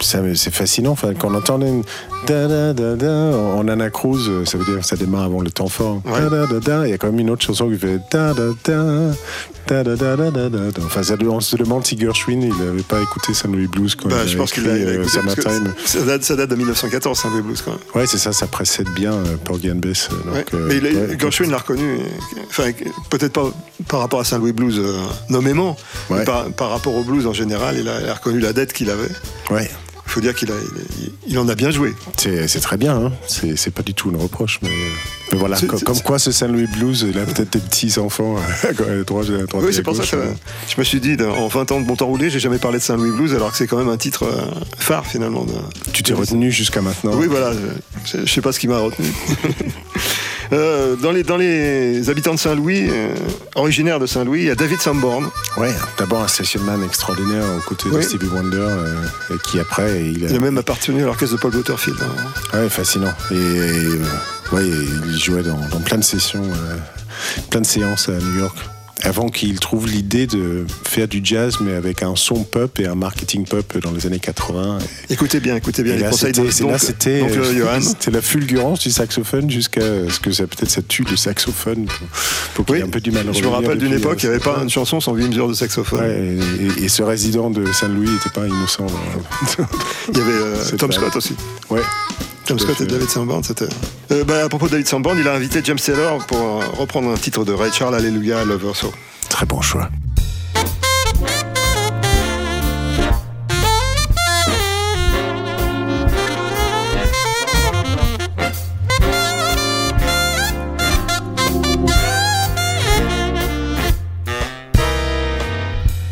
c'est 0.00 0.50
fascinant. 0.54 0.92
Enfin, 0.92 1.12
quand 1.12 1.30
on 1.30 1.34
entend 1.34 1.60
une 1.60 1.82
da, 2.26 2.72
da, 2.72 2.96
da, 2.96 3.36
en 3.36 3.66
ça 3.66 4.56
veut 4.56 4.64
dire 4.64 4.78
que 4.78 4.86
ça 4.86 4.96
démarre 4.96 5.24
avant 5.24 5.42
le 5.42 5.50
temps 5.50 5.68
fort. 5.68 6.00
Ouais. 6.06 6.20
Il 6.84 6.90
y 6.90 6.92
a 6.94 6.96
quand 6.96 7.08
même 7.08 7.18
une 7.18 7.28
autre 7.28 7.44
chanson 7.44 7.68
qui 7.68 7.76
fait 7.76 8.00
da, 8.10 8.32
da, 8.32 8.52
da, 8.64 9.84
da, 9.84 9.84
da, 9.84 10.48
da, 10.48 10.68
Enfin, 10.86 11.02
ça, 11.02 11.16
on 11.20 11.40
se 11.40 11.56
demande 11.56 11.84
si 11.84 11.98
Gershwin 11.98 12.40
il 12.40 12.64
n'avait 12.64 12.82
pas 12.82 13.02
écouté 13.02 13.34
Sunway 13.34 13.66
Blues 13.66 13.94
quand 13.94 14.08
bah, 14.08 14.16
il 14.24 14.30
je 14.30 14.38
pense. 14.38 14.54
Ça 15.84 16.34
date, 16.34 16.48
de 16.48 16.56
1914, 16.56 17.18
Sunway 17.18 17.42
Blues 17.42 17.62
quand. 17.62 17.76
Ouais, 17.94 18.06
c'est 18.06 18.18
ça, 18.18 18.32
ça 18.32 18.46
précède 18.46 18.88
bien 18.94 19.12
euh, 19.12 19.36
Porgy 19.44 19.70
and 19.70 19.76
Bess. 19.76 20.08
Mais 20.52 21.18
Gershwin 21.18 21.50
l'a 21.50 21.58
reconnu. 21.58 21.98
Enfin, 22.48 22.70
peut-être 23.10 23.32
pas 23.32 23.50
par 23.92 24.00
rapport 24.00 24.18
à 24.20 24.24
Saint 24.24 24.38
Louis 24.38 24.52
Blues 24.52 24.76
euh, 24.78 24.92
nommément, 25.28 25.76
Ouais. 26.10 26.24
par, 26.24 26.46
par 26.50 26.70
rapport 26.70 26.94
au 26.96 27.04
blues 27.04 27.26
en 27.28 27.32
général, 27.32 27.76
il 27.78 27.88
a, 27.88 28.00
il 28.00 28.08
a 28.08 28.14
reconnu 28.14 28.40
la 28.40 28.52
dette 28.52 28.72
qu'il 28.72 28.90
avait. 28.90 29.10
Ouais. 29.50 29.70
Il 30.06 30.10
faut 30.10 30.20
dire 30.20 30.34
qu'il 30.34 30.50
a, 30.50 30.54
il, 31.00 31.12
il 31.28 31.38
en 31.38 31.48
a 31.48 31.54
bien 31.54 31.70
joué. 31.70 31.94
C'est 32.18 32.60
très 32.60 32.76
bien, 32.76 32.96
hein. 32.96 33.12
c'est 33.26 33.70
pas 33.70 33.82
du 33.82 33.94
tout 33.94 34.10
une 34.10 34.16
reproche, 34.20 34.58
mais, 34.62 34.68
euh, 34.68 34.72
mais 35.32 35.38
voilà, 35.38 35.56
comme 35.84 36.00
quoi 36.00 36.18
ce 36.18 36.32
Saint 36.32 36.48
Louis 36.48 36.66
Blues, 36.66 37.06
il 37.08 37.18
a 37.18 37.24
peut-être 37.24 37.52
des 37.52 37.58
petits 37.60 37.98
enfants 37.98 38.34
droite 39.06 39.28
Oui, 39.54 39.72
c'est 39.72 39.82
pour 39.82 39.94
ça 39.96 40.04
que 40.04 40.16
euh. 40.16 40.32
je 40.68 40.74
me 40.78 40.84
suis 40.84 41.00
dit, 41.00 41.16
en 41.22 41.48
20 41.48 41.72
ans 41.72 41.80
de 41.80 41.86
bon 41.86 41.96
temps 41.96 42.06
roulé, 42.06 42.28
j'ai 42.30 42.40
jamais 42.40 42.58
parlé 42.58 42.78
de 42.78 42.82
Saint 42.82 42.96
Louis 42.96 43.10
Blues, 43.10 43.34
alors 43.34 43.52
que 43.52 43.56
c'est 43.58 43.66
quand 43.66 43.78
même 43.78 43.88
un 43.90 43.96
titre 43.96 44.24
euh, 44.24 44.42
phare 44.78 45.06
finalement. 45.06 45.44
de- 45.44 45.52
Tu 45.92 46.02
t'es 46.02 46.12
retenu 46.14 46.50
jusqu'à 46.50 46.80
maintenant. 46.82 47.12
Oui, 47.14 47.26
voilà, 47.28 47.52
je- 48.04 48.18
je 48.24 48.30
sais 48.32 48.40
pas 48.42 48.52
ce 48.52 48.58
qui 48.58 48.68
m'a 48.68 48.78
retenu. 48.80 49.06
Euh, 50.52 50.96
dans, 50.96 51.12
les, 51.12 51.22
dans 51.22 51.36
les 51.38 52.10
habitants 52.10 52.34
de 52.34 52.38
Saint-Louis, 52.38 52.86
euh, 52.90 53.14
originaires 53.54 53.98
de 53.98 54.06
Saint-Louis, 54.06 54.40
il 54.40 54.46
y 54.46 54.50
a 54.50 54.54
David 54.54 54.80
Sanborn. 54.82 55.28
Ouais, 55.56 55.72
d'abord 55.98 56.22
un 56.22 56.28
stationman 56.28 56.82
extraordinaire 56.84 57.44
aux 57.56 57.60
côtés 57.68 57.88
de 57.88 57.94
Oui. 57.96 58.04
Stevie 58.04 58.26
Wonder, 58.28 58.56
euh, 58.58 58.94
et 59.30 59.38
qui 59.48 59.58
après, 59.58 60.02
il 60.04 60.26
a, 60.26 60.28
Il 60.30 60.36
a 60.36 60.40
même 60.40 60.58
appartenu 60.58 61.02
à 61.02 61.06
l'orchestre 61.06 61.36
de 61.36 61.40
Paul 61.40 61.52
Butterfield. 61.52 61.96
hein. 62.02 62.58
ouais, 62.58 62.68
fascinant. 62.68 63.12
Et, 63.30 63.34
euh, 63.34 63.98
ouais, 64.52 64.66
il 65.06 65.18
jouait 65.18 65.42
dans, 65.42 65.58
dans 65.70 65.80
plein 65.80 65.96
de 65.98 66.04
sessions, 66.04 66.44
euh, 66.44 66.76
plein 67.48 67.62
de 67.62 67.66
séances 67.66 68.10
à 68.10 68.12
New 68.12 68.38
York. 68.40 68.56
Avant 69.04 69.28
qu'il 69.28 69.58
trouve 69.58 69.88
l'idée 69.88 70.26
de 70.28 70.64
faire 70.84 71.08
du 71.08 71.20
jazz, 71.24 71.56
mais 71.60 71.72
avec 71.74 72.02
un 72.04 72.14
son 72.14 72.44
pop 72.44 72.78
et 72.78 72.86
un 72.86 72.94
marketing 72.94 73.44
pop 73.44 73.76
dans 73.78 73.90
les 73.90 74.06
années 74.06 74.20
80. 74.20 74.78
Écoutez 75.10 75.40
bien, 75.40 75.56
écoutez 75.56 75.82
bien 75.82 75.94
Et 75.94 75.96
les 75.96 76.02
là, 76.04 76.10
conseils 76.10 76.32
c'était, 76.34 76.46
de 76.46 76.52
c'est- 76.52 76.64
là, 76.64 76.70
donc- 76.70 76.80
c'était, 76.80 77.20
donc, 77.20 77.30
euh, 77.32 77.80
c'était 77.80 78.10
la 78.12 78.22
fulgurance 78.22 78.80
du 78.80 78.90
saxophone 78.92 79.50
jusqu'à 79.50 79.80
ce 80.08 80.20
que 80.20 80.30
ça, 80.30 80.46
peut-être 80.46 80.70
ça 80.70 80.82
tue 80.82 81.02
le 81.10 81.16
saxophone 81.16 81.86
pour, 81.86 82.06
pour 82.54 82.64
qu'il 82.66 82.74
Oui, 82.76 82.80
ait 82.80 82.84
un 82.84 82.90
peu 82.90 83.00
du 83.00 83.10
mal 83.10 83.28
à 83.28 83.32
je 83.32 83.42
me 83.42 83.48
rappelle 83.48 83.78
d'une 83.78 83.92
époque, 83.92 84.22
il 84.22 84.28
n'y 84.28 84.34
avait 84.36 84.44
pas 84.44 84.60
une 84.62 84.70
chanson 84.70 85.00
sans 85.00 85.14
8 85.14 85.28
mesures 85.28 85.48
de 85.48 85.54
saxophone. 85.54 86.00
Ouais, 86.00 86.36
et, 86.80 86.88
ce 86.88 87.02
résident 87.02 87.50
de 87.50 87.64
Saint-Louis 87.72 88.08
n'était 88.08 88.30
pas 88.30 88.46
innocent. 88.46 88.86
euh. 88.86 89.64
Il 90.12 90.18
y 90.18 90.20
avait 90.20 90.30
euh, 90.32 90.64
Tom 90.78 90.92
Scott 90.92 91.16
aussi. 91.16 91.34
Ouais. 91.70 91.80
Tom 92.44 92.58
Scott 92.58 92.76
fait. 92.76 92.84
et 92.84 92.86
David 92.86 93.08
Sanborn, 93.08 93.42
c'était. 93.42 93.68
Euh, 94.10 94.24
bah, 94.24 94.44
à 94.44 94.48
propos 94.48 94.66
de 94.66 94.72
David 94.72 94.88
Sanborn, 94.88 95.18
il 95.18 95.26
a 95.28 95.34
invité 95.34 95.60
James 95.64 95.78
Taylor 95.78 96.24
pour 96.26 96.38
euh, 96.38 96.60
reprendre 96.78 97.10
un 97.10 97.16
titre 97.16 97.44
de 97.44 97.52
Ray 97.52 97.72
Charles, 97.72 97.94
Alléluia, 97.94 98.44
Love 98.44 98.64
Her 98.64 98.76
So. 98.76 98.92
Très 99.28 99.46
bon 99.46 99.60
choix. 99.60 99.88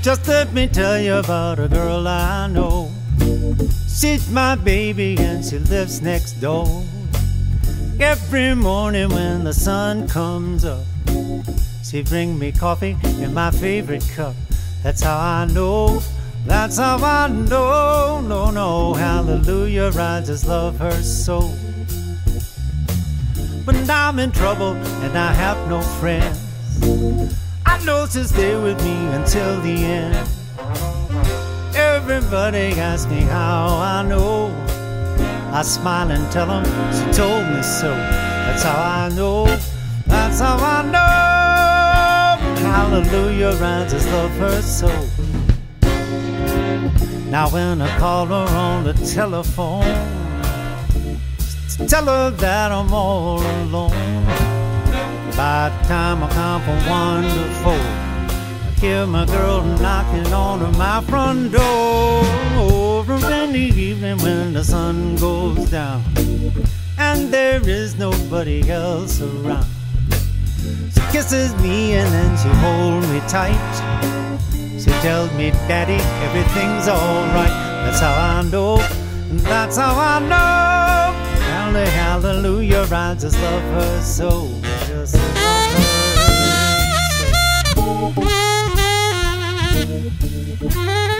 Just 0.02 0.26
let 0.26 0.54
me 0.54 0.66
tell 0.66 0.98
you 0.98 1.16
about 1.16 1.58
a 1.58 1.68
girl 1.68 2.08
I 2.08 2.48
know. 2.48 2.90
She's 4.00 4.30
my 4.30 4.54
baby 4.54 5.14
and 5.18 5.44
she 5.44 5.58
lives 5.58 6.00
next 6.00 6.40
door. 6.40 6.82
Every 8.00 8.54
morning 8.54 9.10
when 9.10 9.44
the 9.44 9.52
sun 9.52 10.08
comes 10.08 10.64
up, 10.64 10.86
she 11.84 12.02
bring 12.02 12.38
me 12.38 12.50
coffee 12.50 12.96
in 13.18 13.34
my 13.34 13.50
favorite 13.50 14.08
cup. 14.14 14.34
That's 14.82 15.02
how 15.02 15.18
I 15.18 15.44
know. 15.52 16.00
That's 16.46 16.78
how 16.78 16.96
I 16.96 17.28
know. 17.28 18.22
No, 18.22 18.50
no, 18.50 18.94
hallelujah. 18.94 19.90
I 19.94 20.22
just 20.24 20.48
love 20.48 20.78
her 20.78 21.02
so. 21.02 21.40
When 23.66 23.90
I'm 23.90 24.18
in 24.18 24.32
trouble 24.32 24.76
and 25.04 25.18
I 25.18 25.30
have 25.34 25.68
no 25.68 25.82
friends. 25.82 26.40
I 27.66 27.84
know 27.84 28.06
she'll 28.06 28.24
stay 28.24 28.58
with 28.58 28.82
me 28.82 28.96
until 29.08 29.60
the 29.60 29.74
end. 29.84 30.39
Everybody 32.12 32.72
asks 32.80 33.08
me 33.08 33.20
how 33.20 33.78
I 33.78 34.02
know. 34.02 34.52
I 35.52 35.62
smile 35.62 36.10
and 36.10 36.28
tell 36.32 36.48
them 36.48 36.64
she 36.92 37.04
told 37.12 37.46
me 37.46 37.62
so. 37.62 37.88
That's 37.88 38.64
how 38.64 39.04
I 39.04 39.08
know. 39.14 39.46
That's 40.08 40.40
how 40.40 40.56
I 40.56 40.82
know. 40.90 42.66
Hallelujah, 42.66 43.54
I 43.62 43.86
just 43.88 44.08
love 44.08 44.32
her 44.38 44.60
so. 44.60 44.88
Now 47.30 47.48
when 47.48 47.80
I 47.80 47.98
call 47.98 48.26
her 48.26 48.56
on 48.56 48.82
the 48.82 48.94
telephone, 48.94 49.84
tell 51.86 52.06
her 52.06 52.30
that 52.30 52.72
I'm 52.72 52.92
all 52.92 53.40
alone. 53.40 53.90
By 55.36 55.68
the 55.68 55.86
time 55.86 56.24
I 56.24 56.28
come 56.32 56.60
from 56.62 56.90
one 56.90 57.22
to 57.22 57.44
four, 57.62 57.99
hear 58.80 59.06
my 59.06 59.26
girl 59.26 59.62
knocking 59.62 60.32
on 60.32 60.60
my 60.78 61.02
front 61.02 61.52
door. 61.52 62.24
Over 62.56 63.14
in 63.14 63.52
the 63.52 63.72
evening 63.76 64.16
when 64.18 64.54
the 64.54 64.64
sun 64.64 65.16
goes 65.16 65.70
down, 65.70 66.02
and 66.98 67.28
there 67.28 67.60
is 67.68 67.98
nobody 67.98 68.70
else 68.70 69.20
around. 69.20 69.66
She 70.94 71.00
kisses 71.12 71.54
me 71.62 71.94
and 71.94 72.10
then 72.12 72.36
she 72.38 72.48
holds 72.64 73.06
me 73.08 73.20
tight. 73.28 73.74
She 74.78 74.90
tells 75.02 75.30
me, 75.34 75.50
Daddy, 75.68 76.00
everything's 76.24 76.88
alright. 76.88 77.54
That's 77.84 78.00
how 78.00 78.14
I 78.14 78.42
know. 78.50 78.78
That's 79.44 79.76
how 79.76 79.94
I 79.94 80.20
know. 80.20 81.12
Hallelujah, 81.50 81.90
hallelujah, 81.90 82.86
I 82.90 83.14
just 83.14 83.38
love 83.40 83.62
her 83.74 84.02
so. 84.02 84.48
Just 84.86 85.14
love 85.14 85.74
her 85.74 85.86
so. 88.16 88.49
Mm-hmm. 89.70 91.19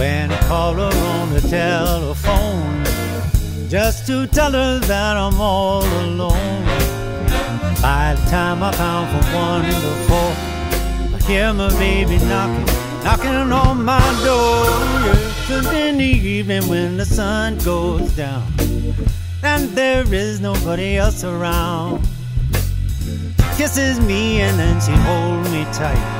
When 0.00 0.32
I 0.32 0.40
call 0.48 0.72
her 0.76 0.90
on 1.20 1.34
the 1.34 1.42
telephone, 1.42 2.84
just 3.68 4.06
to 4.06 4.26
tell 4.26 4.52
her 4.52 4.78
that 4.78 5.16
I'm 5.18 5.38
all 5.38 5.84
alone. 5.84 6.64
By 7.82 8.14
the 8.14 8.30
time 8.30 8.62
I 8.62 8.72
count 8.72 9.10
from 9.10 9.34
one 9.34 9.64
to 9.66 9.92
four, 10.08 10.32
I 11.14 11.22
hear 11.26 11.52
my 11.52 11.68
baby 11.78 12.16
knocking, 12.24 12.64
knocking 13.04 13.52
on 13.52 13.84
my 13.84 14.00
door. 14.24 14.64
Yes, 15.04 15.50
and 15.50 15.76
in 15.76 15.98
the 15.98 16.04
evening 16.04 16.66
when 16.66 16.96
the 16.96 17.04
sun 17.04 17.58
goes 17.58 18.10
down, 18.16 18.50
and 19.42 19.68
there 19.76 20.10
is 20.14 20.40
nobody 20.40 20.96
else 20.96 21.24
around. 21.24 22.08
Kisses 23.58 24.00
me 24.00 24.40
and 24.40 24.58
then 24.58 24.80
she 24.80 24.92
holds 24.92 25.52
me 25.52 25.64
tight. 25.74 26.19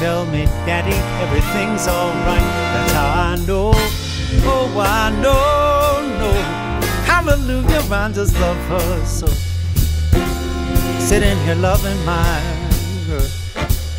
Tell 0.00 0.24
me, 0.24 0.46
Daddy, 0.64 0.96
everything's 1.20 1.86
alright. 1.86 2.40
That's 2.72 2.92
how 2.92 3.32
I 3.32 3.36
know. 3.46 3.72
Oh, 4.48 4.80
I 4.80 5.10
know, 5.20 6.00
no. 6.18 6.32
Hallelujah, 7.04 7.82
I 7.92 8.10
just 8.10 8.32
love 8.40 8.56
her 8.56 9.04
so. 9.04 9.26
Sitting 11.04 11.36
here 11.44 11.54
loving 11.56 12.02
my 12.06 12.40
girl. 13.06 13.28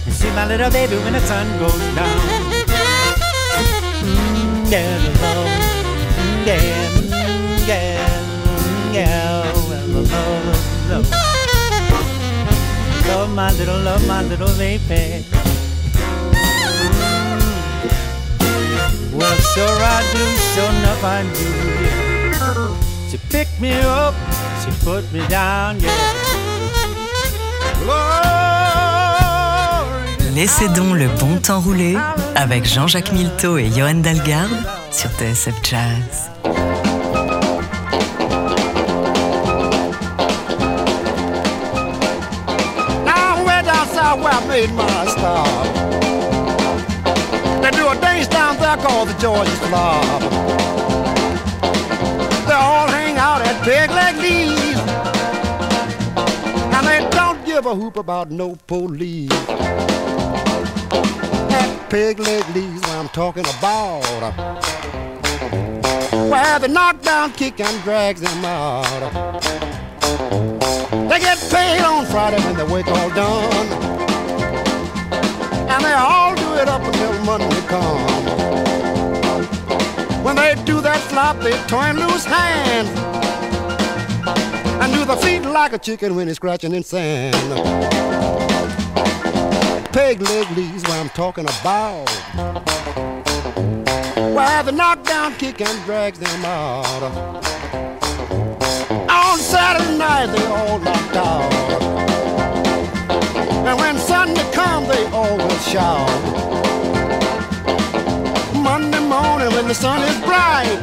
And 0.06 0.14
see 0.16 0.32
my 0.32 0.48
little 0.48 0.72
baby 0.72 0.96
when 1.04 1.14
the 1.14 1.20
sun 1.20 1.46
goes 1.60 1.78
down. 1.94 2.20
Mm, 4.02 4.72
yeah. 4.72 4.98
Mm, 5.38 6.48
yeah, 6.48 6.98
mm, 6.98 7.68
yeah, 7.68 8.10
mm, 8.58 8.94
yeah. 8.96 9.54
Love, 9.94 10.10
love. 10.90 11.10
Love 13.08 13.30
my 13.36 13.52
little, 13.52 13.80
love 13.82 14.08
my 14.08 14.24
little 14.24 14.52
baby. 14.58 15.24
Well, 19.22 19.38
sure 19.54 19.80
I 19.98 20.02
do, 20.14 20.24
sure 20.54 20.74
enough 20.80 21.04
I 21.04 21.22
do. 21.38 21.48
She 23.10 23.18
picked 23.30 23.62
me 23.62 23.72
up, 23.82 24.16
she 24.62 24.72
put 24.84 25.04
me 25.14 25.22
down, 25.28 25.80
yeah. 25.80 25.92
Glory. 27.84 28.42
Laissez 30.34 30.70
donc 30.70 30.96
le 30.96 31.08
bon 31.20 31.38
temps 31.38 31.60
rouler 31.60 31.98
avec 32.36 32.66
Jean-Jacques 32.66 33.12
Milteau 33.12 33.58
et 33.58 33.68
Johan 33.68 33.96
Dalgarde 33.96 34.50
sur 34.92 35.10
TSF 35.12 35.56
Jazz. 35.62 36.32
Now 43.06 43.44
way 43.46 43.62
down 43.62 43.88
south 43.94 44.20
where 44.24 44.34
I 44.34 44.48
made 44.48 44.74
my 44.74 45.06
stop. 45.06 45.92
They 47.62 47.72
do 47.72 47.88
a 47.88 47.96
dance 48.02 48.28
down 48.30 48.51
there 48.76 48.86
called 48.86 49.10
the 49.10 49.14
Georgia 49.20 49.52
Flop. 49.68 50.22
They 52.48 52.54
all 52.54 52.88
hang 52.88 53.18
out 53.18 53.42
at 53.42 53.64
Big 53.66 53.90
Leg 53.92 54.16
Lee's. 54.18 54.80
And 56.76 56.88
they 56.88 57.10
don't 57.10 57.44
give 57.46 57.66
a 57.66 57.76
hoop 57.76 57.98
about 57.98 58.32
no 58.32 58.56
police. 58.68 59.32
At 61.52 61.90
Pig 61.90 62.20
Leg 62.20 62.44
Lee's 62.56 62.84
I'm 62.92 63.10
talking 63.10 63.46
about. 63.58 64.04
Where 66.30 66.60
the 66.60 66.68
knockdown 66.68 67.32
kick 67.34 67.60
and 67.60 67.84
drags 67.84 68.22
them 68.22 68.46
out. 68.46 69.42
They 71.10 71.20
get 71.20 71.38
paid 71.50 71.82
on 71.82 72.06
Friday 72.06 72.42
when 72.46 72.56
the 72.56 72.66
work 72.66 72.88
all 72.88 73.10
done. 73.10 73.68
And 75.70 75.84
they 75.84 75.94
all 75.94 76.36
do 76.36 76.56
it 76.56 76.68
up 76.68 76.84
until 76.84 77.14
Monday 77.26 77.62
come. 77.68 78.11
When 80.32 80.38
they 80.38 80.64
do 80.64 80.80
that 80.80 81.02
flop, 81.10 81.40
they 81.40 81.52
turn 81.68 82.00
loose 82.00 82.24
hands. 82.24 82.88
And 84.82 84.94
do 84.94 85.04
the 85.04 85.18
feet 85.18 85.42
like 85.42 85.74
a 85.74 85.78
chicken 85.78 86.16
when 86.16 86.30
it's 86.30 86.38
scratching 86.38 86.74
in 86.74 86.84
sand. 86.84 87.36
Peg 89.92 90.22
leg 90.22 90.50
leaves 90.56 90.84
what 90.84 90.94
I'm 90.94 91.10
talking 91.10 91.44
about. 91.44 92.10
Why 94.16 94.62
the 94.62 94.72
knockdown 94.72 95.34
kick 95.34 95.60
and 95.60 95.84
drags 95.84 96.18
them 96.18 96.46
out. 96.46 97.04
On 99.10 99.38
Saturday 99.38 99.98
night, 99.98 100.28
they 100.28 100.46
all 100.46 100.80
knocked 100.80 101.16
out. 101.18 101.54
And 103.68 103.78
when 103.78 103.98
Sunday 103.98 104.50
comes, 104.54 104.88
they 104.88 105.06
all 105.08 105.36
will 105.36 105.60
shout. 105.60 106.51
The 109.72 109.76
sun 109.76 110.02
is 110.02 110.20
bright, 110.26 110.80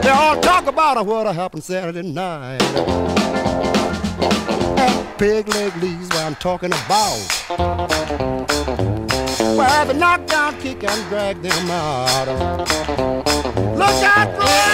they 0.00 0.10
all 0.10 0.40
talk 0.40 0.68
about 0.68 1.04
what 1.04 1.26
happened 1.34 1.64
Saturday 1.64 2.02
night. 2.02 2.60
That 4.76 5.18
pig 5.18 5.48
leg 5.48 5.74
leaves 5.82 6.08
where 6.10 6.24
I'm 6.24 6.36
talking 6.36 6.70
about. 6.70 7.18
Where 9.58 9.84
the 9.86 9.94
knockdown 9.94 10.56
kick 10.60 10.84
and 10.84 11.08
drag 11.08 11.42
them 11.42 11.68
out. 11.68 12.28
Look 13.76 14.04
out 14.04 14.36
for 14.36 14.64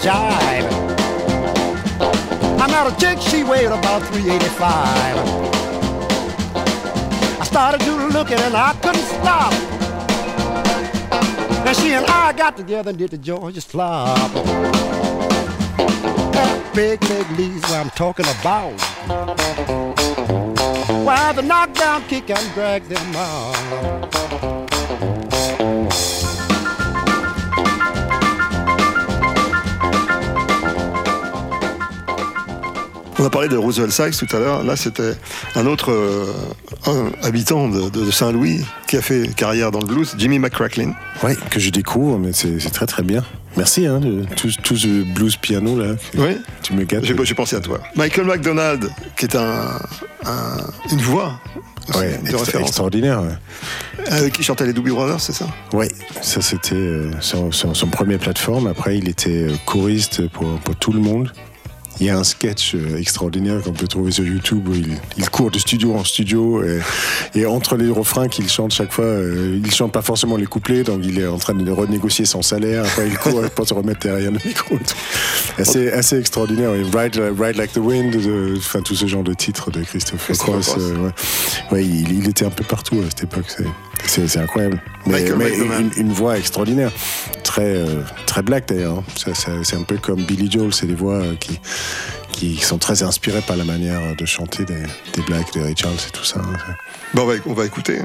jive. 0.00 0.64
I 2.58 2.66
met 2.66 2.86
a 2.90 2.96
chick, 2.98 3.18
she 3.20 3.44
weighed 3.44 3.66
about 3.66 4.02
385. 4.12 4.60
I 7.40 7.44
started 7.44 7.80
to 7.82 8.08
looking 8.08 8.38
and 8.38 8.54
I 8.56 8.72
couldn't 8.82 9.04
stop. 9.04 9.52
And 11.66 11.76
she 11.76 11.92
and 11.92 12.06
I 12.06 12.32
got 12.32 12.56
together 12.56 12.90
and 12.90 12.98
did 12.98 13.10
the 13.10 13.18
Georgia 13.18 13.60
flop. 13.60 14.32
That 16.32 16.74
big 16.74 17.02
leg 17.04 17.26
where 17.70 17.80
I'm 17.80 17.90
talking 17.90 18.26
about. 18.40 18.80
Why 21.04 21.32
the 21.32 21.42
knockdown 21.42 22.02
kick 22.08 22.30
and 22.30 22.54
drag 22.54 22.84
them 22.84 23.16
out. 23.16 24.79
On 33.20 33.24
a 33.26 33.30
parlé 33.30 33.48
de 33.48 33.56
Roosevelt 33.56 33.92
Sykes 33.92 34.26
tout 34.26 34.34
à 34.34 34.38
l'heure. 34.38 34.64
Là, 34.64 34.76
c'était 34.76 35.12
un 35.54 35.66
autre 35.66 35.92
euh, 35.92 36.32
un 36.86 37.10
habitant 37.22 37.68
de, 37.68 37.90
de 37.90 38.10
Saint-Louis 38.10 38.64
qui 38.88 38.96
a 38.96 39.02
fait 39.02 39.32
carrière 39.34 39.70
dans 39.70 39.80
le 39.80 39.86
blues, 39.86 40.14
Jimmy 40.16 40.38
McCracklin. 40.38 40.94
Oui, 41.22 41.32
que 41.50 41.60
je 41.60 41.68
découvre, 41.70 42.18
mais 42.18 42.32
c'est 42.32 42.58
très 42.72 42.86
très 42.86 43.02
bien. 43.02 43.22
Merci, 43.56 43.84
hein, 43.86 43.98
de, 44.00 44.24
tout, 44.36 44.48
tout 44.62 44.76
ce 44.76 45.02
blues 45.12 45.36
piano 45.36 45.78
là. 45.78 45.96
Oui. 46.16 46.38
Tu 46.62 46.72
me 46.72 46.84
gâtes. 46.84 47.04
J'ai 47.04 47.34
pensé 47.34 47.56
à 47.56 47.60
toi. 47.60 47.80
Michael 47.94 48.26
McDonald, 48.26 48.88
qui 49.18 49.26
est 49.26 49.36
un, 49.36 49.78
un- 50.24 50.56
une 50.90 51.00
voix 51.00 51.38
aussi 51.88 51.98
Ouais, 51.98 52.12
de 52.18 52.22
extra- 52.22 52.38
référence, 52.38 52.68
extraordinaire. 52.68 53.20
ouais. 53.22 54.04
avec 54.10 54.32
qui 54.32 54.42
chantait 54.44 54.64
les 54.64 54.72
Doobie 54.72 54.92
Brothers, 54.92 55.20
c'est 55.20 55.32
ça? 55.34 55.46
Oui, 55.74 55.86
ça 56.22 56.40
c'était 56.40 56.74
euh, 56.76 57.10
son, 57.20 57.52
son, 57.52 57.74
son 57.74 57.88
premier 57.88 58.16
plateforme. 58.16 58.66
Après, 58.68 58.96
il 58.96 59.08
était 59.10 59.48
euh, 59.48 59.52
choriste 59.66 60.26
pour, 60.28 60.58
pour 60.60 60.76
tout 60.76 60.92
le 60.92 61.00
monde. 61.00 61.30
Il 62.00 62.06
y 62.06 62.10
a 62.10 62.18
un 62.18 62.24
sketch 62.24 62.74
euh, 62.74 62.96
extraordinaire 62.96 63.60
qu'on 63.62 63.72
peut 63.74 63.86
trouver 63.86 64.10
sur 64.10 64.24
YouTube 64.24 64.66
où 64.68 64.74
il, 64.74 64.96
il 65.18 65.28
court 65.28 65.50
de 65.50 65.58
studio 65.58 65.94
en 65.94 66.02
studio 66.04 66.62
et, 66.64 66.80
et 67.34 67.44
entre 67.44 67.76
les 67.76 67.90
refrains 67.90 68.28
qu'il 68.28 68.48
chante 68.48 68.72
chaque 68.72 68.90
fois, 68.90 69.04
euh, 69.04 69.60
il 69.62 69.70
chante 69.70 69.92
pas 69.92 70.00
forcément 70.00 70.36
les 70.36 70.46
couplets, 70.46 70.82
donc 70.82 71.00
il 71.04 71.18
est 71.18 71.26
en 71.26 71.36
train 71.36 71.54
de 71.54 71.70
renégocier 71.70 72.24
son 72.24 72.40
salaire. 72.40 72.84
Après, 72.84 73.06
il 73.06 73.18
court 73.18 73.42
pour 73.54 73.68
se 73.68 73.74
remettre 73.74 74.00
derrière 74.00 74.30
le 74.32 74.38
micro. 74.44 74.78
Assez, 75.58 75.90
assez 75.90 76.18
extraordinaire. 76.18 76.74
Et 76.74 76.82
Ride, 76.82 77.20
Ride 77.38 77.56
Like 77.56 77.72
the 77.72 77.78
Wind, 77.78 78.12
de- 78.16 78.54
enfin 78.56 78.80
tout 78.80 78.94
ce 78.94 79.06
genre 79.06 79.22
de 79.22 79.34
titres 79.34 79.70
de 79.70 79.82
Christopher 79.82 80.36
Cross. 80.38 80.68
Cross. 80.68 80.76
euh, 80.82 80.96
ouais. 81.04 81.10
Ouais, 81.70 81.84
il, 81.84 82.12
il 82.18 82.28
était 82.28 82.46
un 82.46 82.50
peu 82.50 82.64
partout 82.64 82.96
à 83.00 83.10
cette 83.10 83.24
époque. 83.24 83.44
c'est- 83.48 84.38
incroyable. 84.38 84.80
Mais, 85.06 85.20
Michael 85.22 85.36
mais 85.38 85.50
une, 85.56 85.90
une 85.96 86.12
voix 86.12 86.38
extraordinaire. 86.38 86.90
Très, 87.44 87.62
euh, 87.76 88.00
très 88.26 88.42
black 88.42 88.66
d'ailleurs. 88.68 89.02
C'est 89.16 89.76
un 89.76 89.82
peu 89.82 89.96
comme 89.98 90.24
Billy 90.24 90.50
Joel, 90.50 90.72
c'est 90.72 90.86
des 90.86 90.94
voix 90.94 91.22
qui, 91.38 91.58
qui 92.32 92.56
sont 92.56 92.78
très 92.78 93.02
inspirées 93.02 93.42
par 93.42 93.56
la 93.56 93.64
manière 93.64 94.16
de 94.16 94.24
chanter 94.24 94.64
des, 94.64 94.82
des 95.14 95.22
des 95.54 95.62
Ray 95.62 95.74
Charles 95.76 95.94
et 95.94 96.10
tout 96.10 96.24
ça. 96.24 96.40
Bon, 97.14 97.22
on 97.22 97.26
va, 97.26 97.34
on 97.46 97.52
va 97.52 97.64
écouter. 97.66 97.98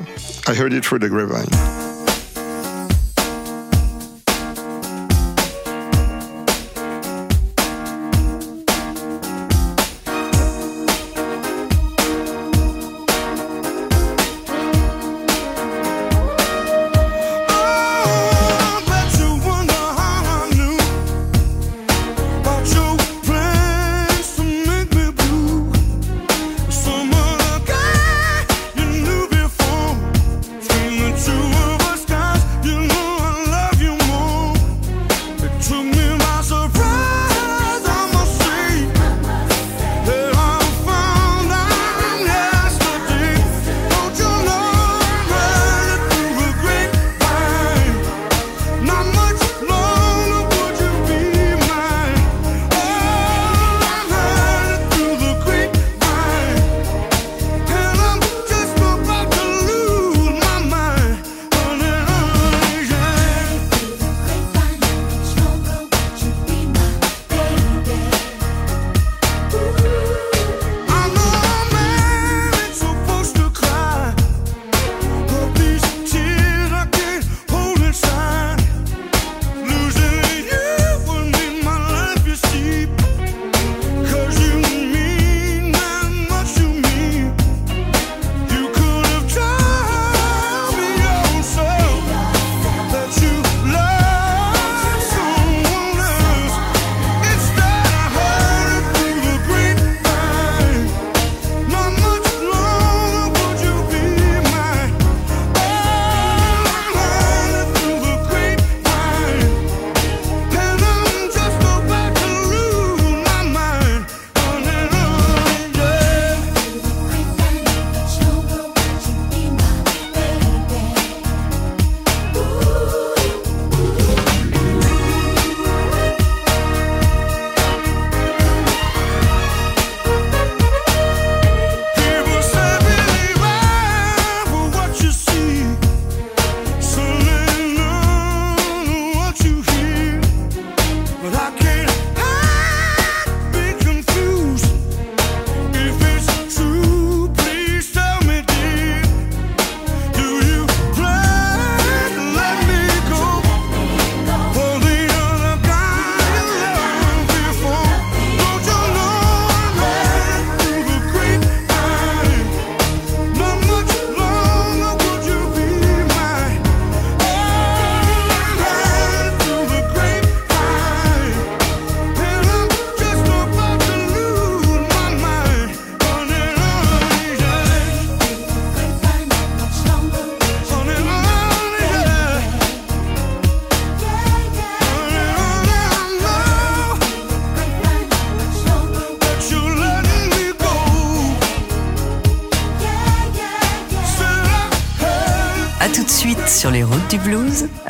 I 0.48 0.52
heard 0.52 0.74
it 0.74 0.84
through 0.84 1.00
the 1.00 1.10
grapevine. 1.10 1.95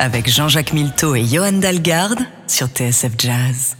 Avec 0.06 0.30
Jean-Jacques 0.30 0.72
Milteau 0.72 1.16
et 1.16 1.24
Johan 1.24 1.54
Dalgarde 1.54 2.20
sur 2.46 2.68
TSF 2.68 3.10
Jazz. 3.18 3.76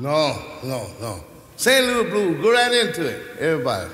No, 0.00 0.34
no, 0.64 0.80
no. 1.00 1.24
St. 1.56 1.86
Louis 1.86 2.10
Blues, 2.10 2.42
go 2.42 2.50
right 2.52 2.72
into 2.72 3.06
it, 3.06 3.20
everybody. 3.38 3.90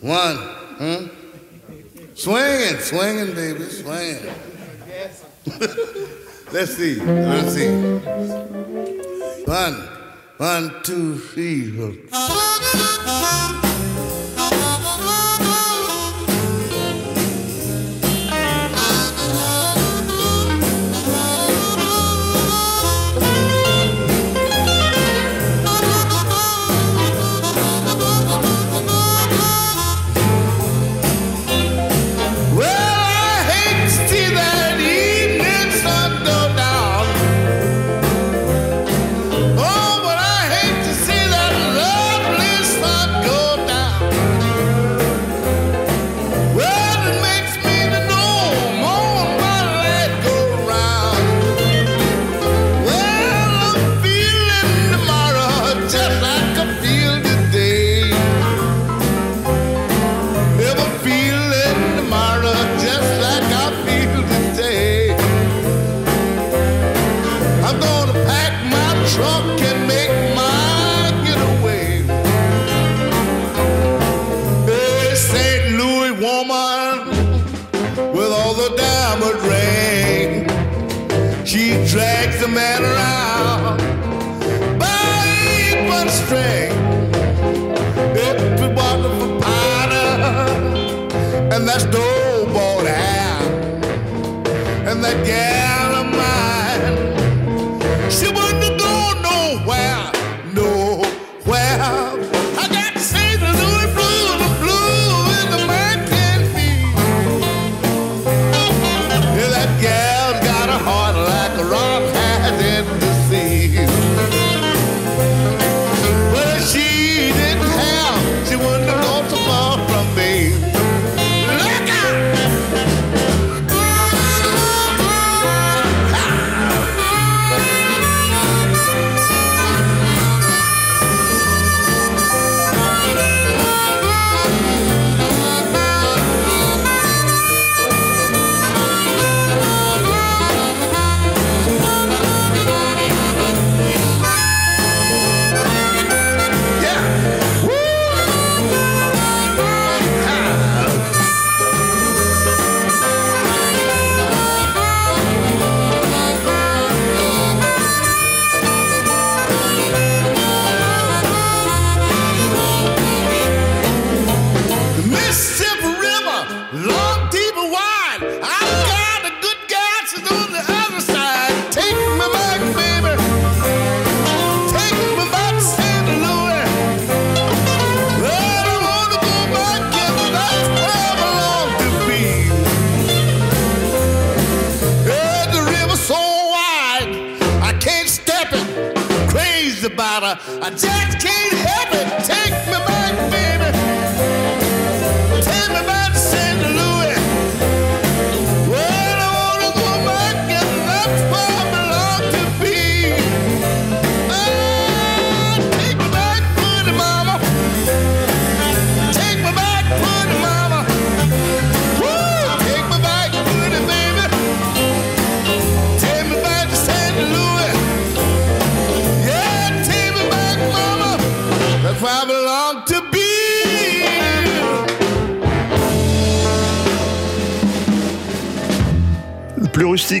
One, 0.00 0.36
hmm? 0.78 1.06
Swinging, 2.14 2.78
swinging, 2.80 3.34
baby, 3.34 3.64
swinging. 3.64 4.32
Let's 6.52 6.74
see, 6.74 6.94
let's 6.94 7.52
see. 7.52 7.68
One, 9.44 9.88
one, 10.38 10.82
two, 10.82 11.18
three. 11.18 11.68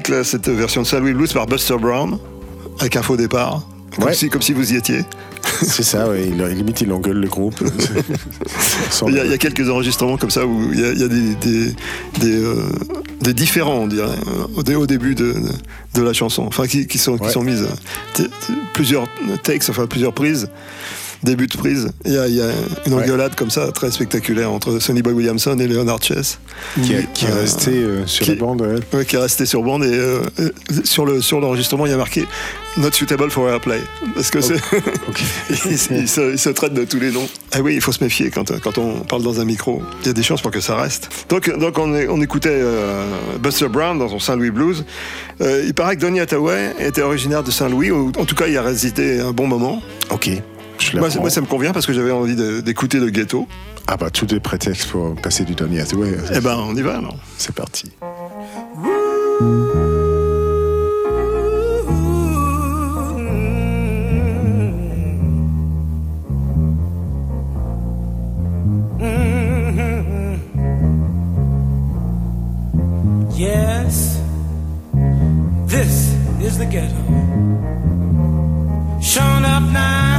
Là, 0.08 0.24
cette 0.24 0.48
version 0.48 0.82
de 0.82 0.96
Louis 0.98 1.12
Blues 1.12 1.32
par 1.32 1.46
Buster 1.46 1.76
Brown, 1.78 2.18
avec 2.80 2.96
un 2.96 3.02
faux 3.02 3.16
départ. 3.16 3.62
Comme, 3.94 4.04
Ouais. 4.06 4.14
si, 4.14 4.28
comme 4.28 4.42
si 4.42 4.52
vous 4.52 4.72
y 4.72 4.76
étiez. 4.76 5.04
C'est 5.62 5.82
ça, 5.82 6.08
ouais. 6.08 6.28
Il, 6.28 6.42
limite, 6.42 6.80
il 6.82 6.92
engueule 6.92 7.16
le 7.18 7.28
groupe. 7.28 7.60
Il 9.06 9.14
y, 9.14 9.20
a, 9.20 9.24
il 9.24 9.30
y 9.30 9.34
a 9.34 9.38
quelques 9.38 9.68
enregistrements 9.68 10.16
comme 10.16 10.30
ça 10.30 10.44
où 10.46 10.70
il 10.72 10.80
y 10.80 10.84
a, 10.84 10.92
il 10.92 10.98
y 11.00 11.04
a 11.04 11.08
des, 11.08 11.34
des, 11.36 11.66
des, 12.20 12.36
euh, 12.44 12.54
des 13.20 13.32
différents, 13.34 13.76
on 13.80 13.86
dirait, 13.86 14.08
euh, 14.08 14.46
au, 14.56 14.62
dé- 14.62 14.74
au 14.74 14.86
début 14.86 15.14
de, 15.14 15.34
la 15.96 16.12
chanson. 16.12 16.42
Enfin, 16.46 16.66
qui, 16.66 16.86
qui 16.86 16.98
sont, 16.98 17.16
qui 17.16 17.24
Ouais. 17.24 17.32
sont 17.32 17.42
mises. 17.42 17.66
T- 18.14 18.24
t- 18.24 18.30
Plusieurs 18.74 19.06
takes, 19.42 19.68
enfin 19.68 19.86
plusieurs 19.86 20.12
prises. 20.12 20.48
Début 21.28 21.46
de 21.46 21.56
prise, 21.58 21.90
il 22.06 22.12
y 22.14 22.18
a, 22.18 22.26
il 22.26 22.34
y 22.36 22.40
a 22.40 22.48
une 22.86 22.94
Ouais. 22.94 23.02
engueulade 23.04 23.34
comme 23.36 23.50
ça, 23.50 23.70
très 23.70 23.90
spectaculaire, 23.90 24.50
entre 24.50 24.78
Sonny 24.78 25.02
Boy 25.02 25.12
Williamson 25.12 25.58
et 25.58 25.66
Leonard 25.66 26.02
Chess. 26.02 26.38
qui, 26.82 26.94
est- 26.94 27.12
qui 27.12 27.26
est 27.26 27.30
Euh, 27.30 27.40
resté 27.42 27.70
euh, 27.72 28.06
sur 28.06 28.24
qui- 28.24 28.30
la 28.34 28.36
bande. 28.40 28.62
ouais. 28.62 28.76
Ouais, 28.94 29.04
qui 29.04 29.16
est 29.16 29.18
resté 29.18 29.44
sur 29.44 29.62
bande 29.62 29.84
et 29.84 29.92
euh, 29.92 30.20
sur 30.84 31.04
le 31.04 31.20
sur 31.20 31.38
l'enregistrement 31.40 31.84
il 31.86 31.90
y 31.90 31.94
a 31.94 31.98
marqué 31.98 32.24
Not 32.78 32.92
suitable 32.92 33.30
for 33.30 33.48
airplay 33.48 33.80
parce 34.14 34.30
que 34.30 34.40
c'est 34.40 34.54
il, 35.70 35.78
se- 35.78 35.92
il 35.94 36.08
se, 36.08 36.32
il 36.32 36.38
se 36.38 36.48
traite 36.50 36.72
de 36.74 36.84
tous 36.84 36.98
les 37.00 37.10
noms. 37.10 37.28
Ah 37.52 37.60
oui, 37.60 37.74
il 37.74 37.80
faut 37.80 37.92
se 37.92 38.02
méfier 38.02 38.30
quand, 38.30 38.58
quand 38.60 38.78
on 38.78 39.00
parle 39.00 39.22
dans 39.22 39.40
un 39.40 39.44
micro. 39.44 39.82
Il 40.02 40.06
y 40.06 40.10
a 40.10 40.12
des 40.14 40.22
chances 40.22 40.40
pour 40.42 40.50
que 40.50 40.60
ça 40.60 40.76
reste. 40.76 41.08
Donc 41.28 41.50
donc 41.58 41.78
on, 41.78 41.92
on 41.92 42.20
écoutait 42.22 42.60
Buster 43.42 43.68
Brown 43.68 43.98
dans 43.98 44.08
son 44.08 44.18
Saint-Louis 44.18 44.50
Blues. 44.50 44.84
Il 45.40 45.74
paraît 45.74 45.96
que 45.96 46.00
Donny 46.00 46.20
Hathaway 46.20 46.74
était 46.78 47.02
originaire 47.02 47.42
de 47.42 47.50
Saint-Louis 47.50 47.90
ou 47.90 48.12
en 48.18 48.24
tout 48.24 48.34
cas 48.34 48.46
il 48.46 48.56
a 48.56 48.62
résidé 48.62 49.20
un 49.20 49.32
bon 49.32 49.46
moment. 49.46 49.82
Ok. 50.10 50.30
Je 50.78 50.96
Moi, 50.96 51.30
ça 51.30 51.40
me 51.40 51.46
convient 51.46 51.72
parce 51.72 51.86
que 51.86 51.92
j'avais 51.92 52.10
envie 52.10 52.36
d'écouter 52.62 52.98
le 52.98 53.10
ghetto. 53.10 53.46
Ah 53.86 53.96
bah 53.96 54.10
tout 54.10 54.32
est 54.34 54.40
prétexte 54.40 54.90
pour 54.90 55.14
passer 55.16 55.44
du 55.44 55.54
Donny 55.54 55.80
Hathaway. 55.80 56.14
Eh 56.34 56.40
ben, 56.40 56.56
on 56.58 56.74
y 56.76 56.82
va 56.82 56.98
alors. 56.98 57.16
C'est 57.36 57.54
parti. 57.54 57.90
Yes, 73.34 74.20
this 75.66 76.12
is 76.40 76.58
the 76.58 76.66
ghetto. 76.66 76.96
Showing 79.00 79.44
up 79.44 79.62
now. 79.72 80.17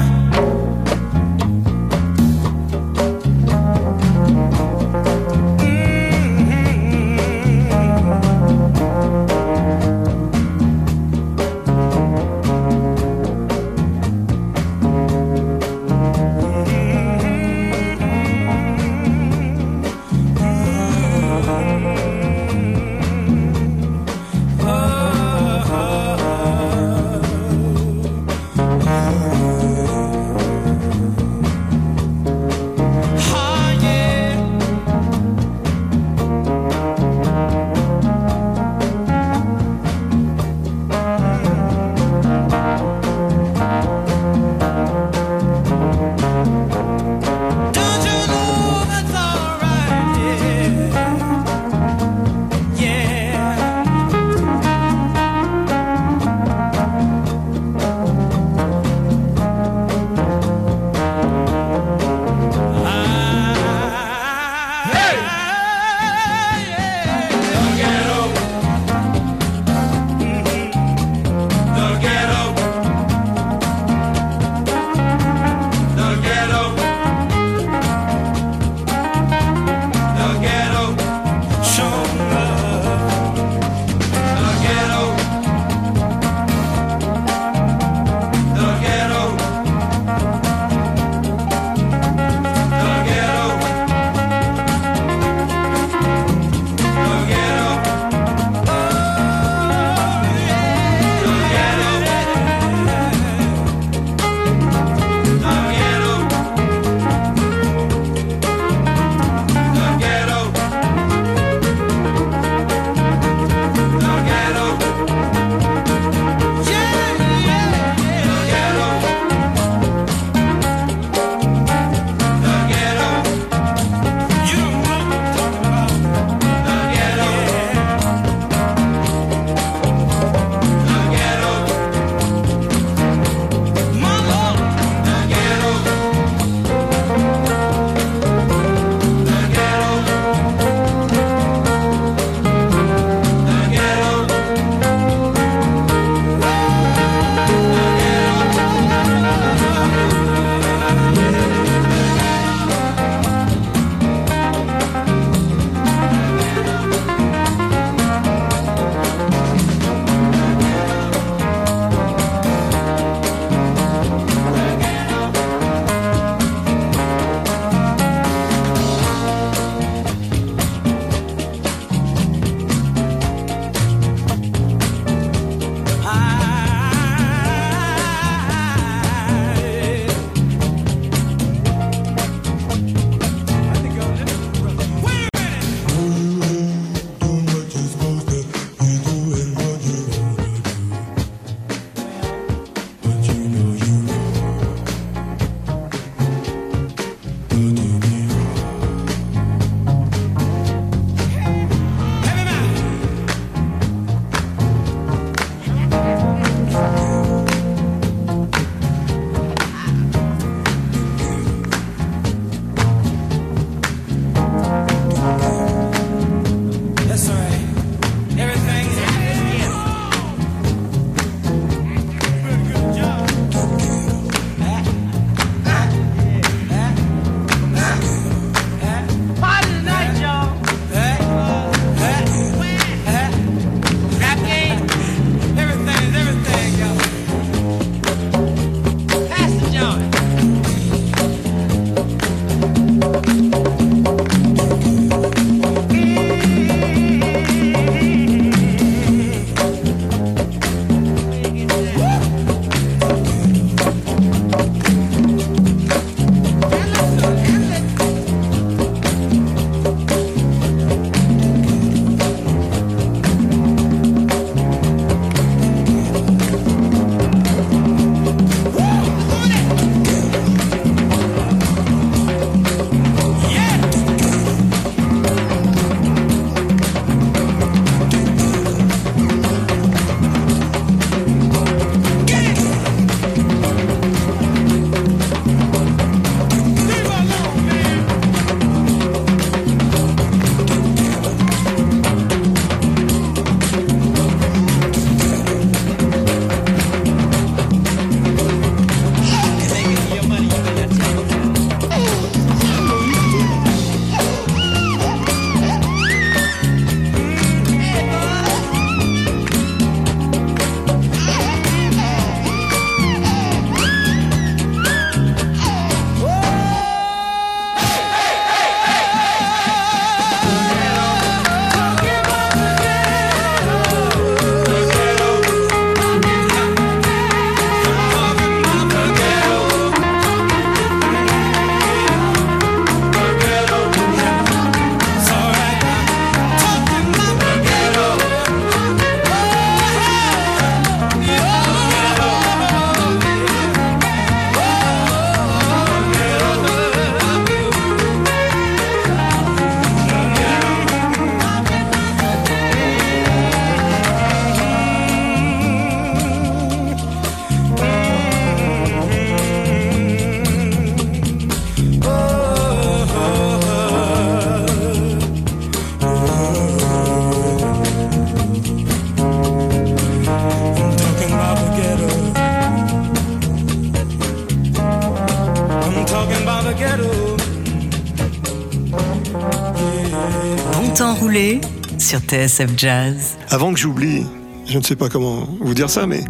Roulé 381.08 381.62
sur 381.98 382.20
TSF 382.20 382.72
Jazz. 382.78 383.38
Avant 383.50 383.74
que 383.74 383.80
j'oublie, 383.80 384.24
je 384.68 384.78
ne 384.78 384.84
sais 384.84 384.96
pas 384.96 385.08
comment 385.10 385.48
vous 385.62 385.74
dire 385.74 385.90
ça, 385.90 386.06
mais 386.06 386.22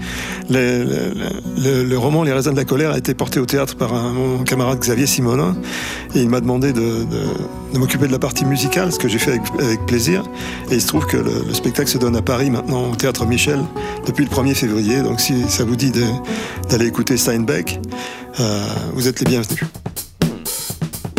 le, 0.49 0.83
le- 0.83 1.13
le- 1.57 1.83
le 1.83 1.97
roman 1.97 2.23
Les 2.23 2.31
raisins 2.31 2.51
de 2.51 2.55
la 2.57 2.65
colère 2.65 2.91
a 2.91 2.97
été 2.97 3.13
porté 3.13 3.39
au 3.39 3.45
théâtre 3.45 3.75
par 3.75 3.93
un- 3.93 4.13
mon 4.13 4.43
camarade 4.43 4.79
Xavier 4.79 5.07
Simonin, 5.07 5.55
et 6.15 6.21
il 6.21 6.29
m'a 6.29 6.39
demandé 6.39 6.71
de, 6.71 6.79
de- 6.81 7.73
de 7.73 7.77
m'occuper 7.79 8.07
de 8.07 8.11
la 8.11 8.19
partie 8.19 8.45
musicale, 8.45 8.91
ce 8.91 8.99
que 8.99 9.07
j'ai 9.07 9.19
fait 9.19 9.31
avec, 9.31 9.41
avec 9.59 9.85
plaisir. 9.87 10.23
Et 10.71 10.75
il 10.75 10.81
se 10.81 10.87
trouve 10.87 11.05
que 11.07 11.17
le, 11.17 11.43
le 11.47 11.53
spectacle 11.53 11.89
se 11.89 11.97
donne 11.97 12.15
à 12.15 12.21
Paris 12.21 12.49
maintenant 12.51 12.91
au 12.91 12.95
théâtre 12.95 13.25
Michel 13.25 13.59
depuis 14.05 14.23
le 14.25 14.29
1er 14.29 14.53
février. 14.53 15.01
Donc 15.01 15.19
si 15.19 15.33
ça 15.49 15.63
vous 15.65 15.75
dit 15.75 15.91
d'aller 16.69 16.85
écouter 16.87 17.17
Steinbeck, 17.17 17.79
euh, 18.39 18.65
vous 18.93 19.07
êtes 19.07 19.19
les 19.19 19.25
bienvenus. 19.25 19.63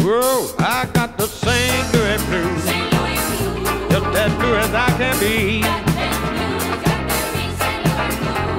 Whoa, 0.02 0.50
I 0.58 0.86
got 0.94 1.10
the 1.18 1.28
as 4.20 4.34
blue 4.34 4.54
as 4.54 4.74
I 4.74 4.88
can 4.98 5.18
be. 5.18 5.62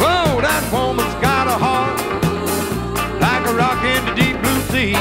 Whoa, 0.02 0.42
that 0.42 0.64
woman's 0.74 1.14
got 1.22 1.46
a 1.46 1.58
heart 1.66 1.98
like 3.22 3.44
a 3.46 3.54
rock 3.54 3.84
in 3.86 4.02
the 4.08 4.14
deep 4.18 4.42
blue 4.42 4.62
sea. 4.74 4.96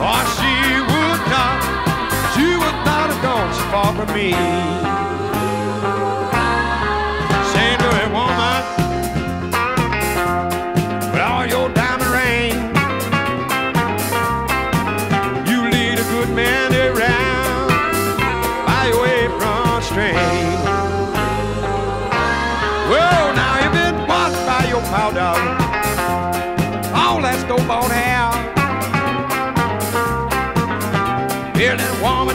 Oh, 0.00 0.22
she 0.36 0.52
would 0.90 1.22
not, 1.36 1.58
she 2.32 2.46
would 2.56 2.80
not 2.88 3.06
have 3.12 3.22
gone 3.22 3.52
so 3.52 3.64
far 3.70 3.90
from 3.94 4.14
me. 4.14 5.05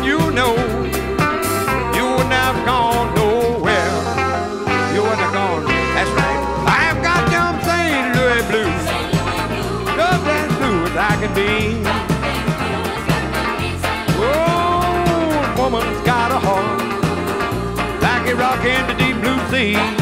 Feeling 0.02 0.20
you 0.20 0.32
know 0.32 0.56
you 1.94 2.06
would 2.06 2.30
not 2.30 2.56
have 2.56 2.66
gone 2.66 3.14
nowhere. 3.16 3.94
You 4.94 5.02
wouldn't 5.02 5.20
have 5.20 5.34
gone. 5.34 5.64
That's 5.94 6.10
right. 6.10 6.42
I've 6.66 7.02
got 7.04 7.30
them 7.30 7.62
St. 7.62 8.16
Louis 8.16 8.44
blues, 8.50 8.86
just 9.96 10.26
as 10.26 10.58
blue 10.58 10.86
as 10.86 10.98
I 10.98 11.16
can 11.20 11.34
be. 11.34 11.84
Oh, 14.18 15.56
woman's 15.58 16.02
got 16.06 16.32
a 16.32 16.40
heart 16.40 16.82
like 18.02 18.28
a 18.28 18.36
rock 18.36 18.64
in 18.66 18.88
the 18.88 18.94
deep 18.94 19.22
blue 19.22 19.40
sea. 19.50 20.01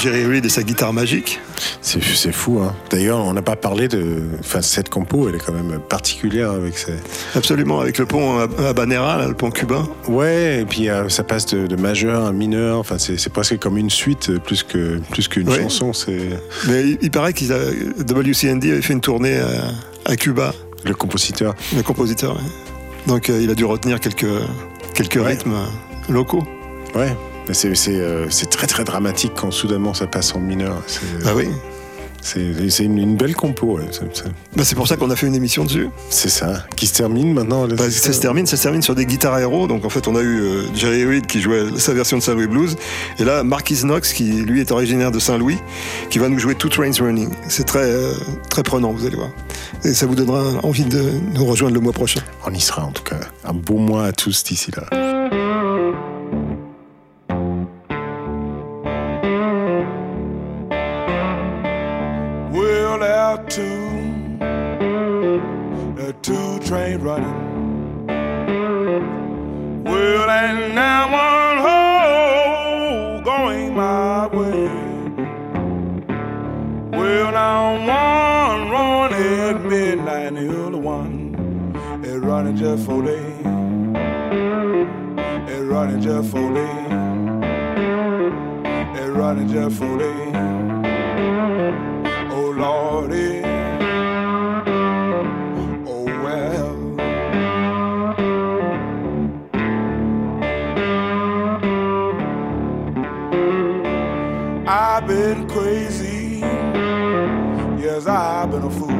Jerry 0.00 0.24
Reed 0.24 0.46
et 0.46 0.48
sa 0.48 0.62
guitare 0.62 0.92
magique. 0.92 1.40
C'est 1.82 2.02
c'est 2.02 2.32
fou. 2.32 2.60
Hein. 2.60 2.74
D'ailleurs, 2.90 3.18
on 3.18 3.32
n'a 3.34 3.42
pas 3.42 3.56
parlé 3.56 3.86
de. 3.88 4.22
Enfin, 4.40 4.62
cette 4.62 4.88
compo, 4.88 5.28
elle 5.28 5.34
est 5.34 5.38
quand 5.44 5.52
même 5.52 5.78
particulière 5.88 6.50
avec 6.52 6.78
ses. 6.78 6.94
Absolument, 7.34 7.80
avec 7.80 7.98
le 7.98 8.06
pont 8.06 8.38
Habanera, 8.38 9.18
là, 9.18 9.28
le 9.28 9.34
pont 9.34 9.50
cubain. 9.50 9.86
Ouais, 10.08 10.60
et 10.62 10.64
puis 10.64 10.88
euh, 10.88 11.08
ça 11.08 11.22
passe 11.22 11.46
de, 11.46 11.66
de 11.66 11.76
majeur 11.76 12.24
à 12.26 12.32
mineur. 12.32 12.78
Enfin, 12.78 12.96
c'est 12.98 13.18
c'est 13.18 13.30
presque 13.32 13.58
comme 13.58 13.76
une 13.76 13.90
suite 13.90 14.30
euh, 14.30 14.38
plus 14.38 14.62
que 14.62 14.98
plus 15.10 15.28
qu'une 15.28 15.48
Ouais. 15.50 15.60
chanson. 15.62 15.92
C'est 15.92 16.30
Mais 16.68 16.82
il, 16.82 16.98
il 17.02 17.10
paraît 17.10 17.32
qu'il 17.34 17.52
a 17.52 17.58
WCND 17.58 18.64
avait 18.72 18.82
fait 18.82 18.92
une 18.94 19.00
tournée 19.02 19.38
à, 19.38 20.10
à 20.12 20.16
Cuba, 20.16 20.54
le 20.84 20.94
compositeur. 20.94 21.54
le 21.76 21.82
compositeur. 21.82 22.34
ouais. 22.36 22.42
Donc 23.06 23.28
euh, 23.28 23.40
il 23.42 23.50
a 23.50 23.54
dû 23.54 23.64
retenir 23.64 24.00
quelques 24.00 24.26
quelques 24.94 25.16
Ouais. 25.16 25.26
rythmes 25.32 25.56
locaux. 26.08 26.42
Ouais. 26.94 27.14
C'est 27.52 27.72
euh, 27.88 28.26
c'est 28.30 28.48
très 28.50 28.66
très 28.66 28.84
dramatique 28.84 29.32
quand 29.36 29.50
soudainement 29.50 29.94
ça 29.94 30.06
passe 30.06 30.34
en 30.34 30.40
mineur. 30.40 30.80
C'est 30.86 31.00
Ah 31.26 31.34
oui. 31.34 31.48
c'est 32.22 32.84
une, 32.84 32.98
une 32.98 33.16
belle 33.16 33.34
compo. 33.34 33.78
ouais. 33.78 33.84
Bah, 34.54 34.62
c'est 34.64 34.74
pour 34.76 34.86
ça 34.86 34.96
qu'on 34.96 35.10
a 35.10 35.16
fait 35.16 35.26
une 35.26 35.34
émission 35.34 35.64
dessus. 35.64 35.88
C'est 36.10 36.28
ça. 36.28 36.64
Qui 36.76 36.86
se 36.86 36.94
termine 36.94 37.32
maintenant. 37.32 37.66
Bah, 37.66 37.90
ça 37.90 38.12
se 38.12 38.20
termine, 38.20 38.46
ça 38.46 38.56
se 38.56 38.62
termine 38.62 38.82
sur 38.82 38.94
des 38.94 39.06
guitares 39.06 39.34
aéro. 39.34 39.66
Donc 39.66 39.84
en 39.84 39.88
fait, 39.88 40.06
on 40.06 40.14
a 40.16 40.20
eu 40.20 40.40
euh, 40.40 40.62
Jerry 40.74 41.04
Reed 41.06 41.26
qui 41.26 41.40
jouait 41.40 41.64
sa 41.78 41.92
version 41.92 42.18
de 42.18 42.22
Saint-Louis 42.22 42.46
Blues, 42.46 42.76
et 43.18 43.24
là 43.24 43.42
Marquis 43.42 43.80
Knox 43.82 44.12
qui 44.12 44.24
lui 44.24 44.60
est 44.60 44.70
originaire 44.70 45.10
de 45.10 45.18
Saint-Louis, 45.18 45.58
qui 46.10 46.18
va 46.18 46.28
nous 46.28 46.38
jouer 46.38 46.54
Two 46.54 46.68
Trains 46.68 46.92
Running. 47.00 47.30
C'est 47.48 47.64
très 47.66 47.84
euh, 47.90 48.12
très 48.48 48.62
prenant, 48.62 48.92
vous 48.92 49.06
allez 49.06 49.16
voir. 49.16 49.30
Et 49.84 49.94
ça 49.94 50.06
vous 50.06 50.14
donnera 50.14 50.44
envie 50.62 50.84
de 50.84 51.02
nous 51.34 51.44
rejoindre 51.46 51.74
le 51.74 51.80
mois 51.80 51.92
prochain. 51.94 52.20
On 52.46 52.52
y 52.52 52.60
sera 52.60 52.84
en 52.84 52.92
tout 52.92 53.02
cas. 53.02 53.16
Un 53.44 53.54
bon 53.54 53.80
mois 53.80 54.04
à 54.04 54.12
tous 54.12 54.44
d'ici 54.44 54.70
là. 54.76 55.09
Two, 63.50 64.38
are 66.00 66.12
two 66.22 66.58
train 66.60 67.00
running. 67.00 68.06
Well, 69.84 70.30
and 70.30 70.74
now 70.74 71.10
one 71.10 71.58
hole 71.66 73.20
going 73.22 73.74
my 73.74 74.28
way. 74.28 74.68
Well, 76.96 77.32
now 77.32 77.72
one 77.88 78.70
running 78.70 79.40
at 79.40 79.60
midnight, 79.64 80.34
the 80.34 80.66
other 80.66 80.78
one 80.78 81.34
is 82.04 82.18
running 82.18 82.56
just 82.56 82.86
for 82.86 83.02
day. 83.02 83.26
Is 85.52 85.66
running 85.66 86.00
just 86.00 86.30
for 86.30 86.54
day. 86.54 86.86
Is 89.00 89.10
running 89.10 89.48
just 89.48 89.76
for 89.76 89.98
day. 89.98 90.30
Oh 92.32 92.50
Lordy, 92.56 93.39
been 105.34 105.46
crazy, 105.48 106.40
yes, 107.80 108.06
I've 108.08 108.50
been 108.50 108.64
a 108.64 108.70
fool. 108.70 108.90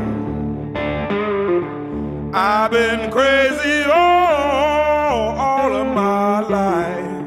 I've 2.33 2.71
been 2.71 3.11
crazy 3.11 3.83
all, 3.91 5.37
all 5.37 5.75
of 5.75 5.89
my 5.89 6.39
life. 6.43 7.27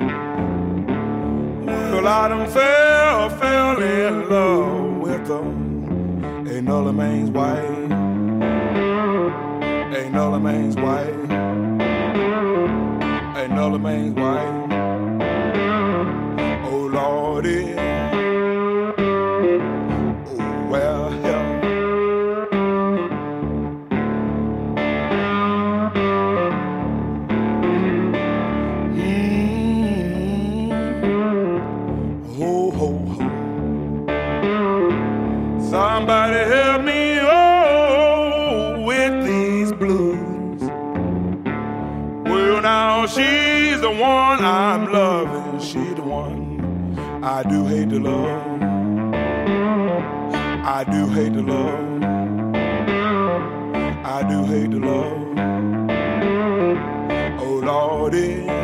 Well, 1.92 2.08
I 2.08 2.30
done 2.30 2.50
fell, 2.50 3.30
fell 3.32 3.82
in 3.82 4.30
love 4.30 4.98
with 5.02 5.28
them. 5.28 6.48
Ain't 6.48 6.64
no 6.64 6.90
man's 6.94 7.30
wife. 7.32 7.92
Ain't 9.98 10.14
no 10.14 10.40
man's 10.40 10.78
wife. 10.78 11.30
Ain't 13.38 13.52
no 13.52 13.78
man's 13.78 14.16
wife. 14.16 14.63
Somebody 35.74 36.38
help 36.54 36.84
me, 36.84 37.18
oh, 37.20 38.84
with 38.86 39.26
these 39.26 39.72
blues. 39.72 40.62
Well, 42.30 42.62
now 42.62 43.08
she's 43.08 43.82
the 43.82 43.90
one 43.90 44.46
I'm 44.46 44.92
loving. 44.94 45.60
She's 45.60 45.96
the 45.96 46.04
one 46.04 46.62
I 47.24 47.42
do 47.42 47.66
hate 47.66 47.90
to 47.90 48.00
love. 48.00 48.62
I 50.78 50.84
do 50.84 51.08
hate 51.08 51.34
to 51.34 51.42
love. 51.42 52.04
I 54.06 54.22
do 54.30 54.44
hate 54.44 54.70
to 54.70 54.80
love. 54.80 55.40
Oh, 57.40 57.56
Lordy. 57.64 58.63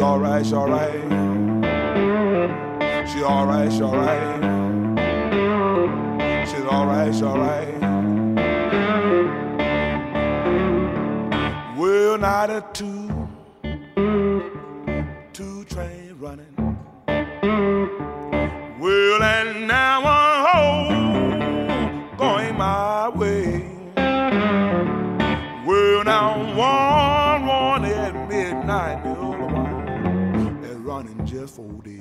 She's 0.00 0.06
alright, 0.06 0.44
she's 0.46 0.54
alright. 0.54 0.92
She's 3.06 3.22
alright, 3.22 3.70
she's 3.70 3.82
alright. 3.82 4.48
She's 6.48 6.64
alright, 6.64 7.12
she's 7.12 7.22
alright. 7.22 7.80
Well, 11.76 12.16
not 12.16 12.48
a 12.48 12.64
two, 12.72 13.28
two 15.34 15.64
train 15.64 16.16
running. 16.18 16.56
Well, 18.80 19.22
and 19.22 19.68
now 19.68 20.02
one 20.02 20.46
home 20.48 22.16
going 22.16 22.56
my 22.56 23.10
way. 23.10 23.68
Well, 25.66 26.04
now 26.04 26.38
one 26.56 27.09
just 31.40 31.56
for 31.56 31.62
the, 31.84 31.96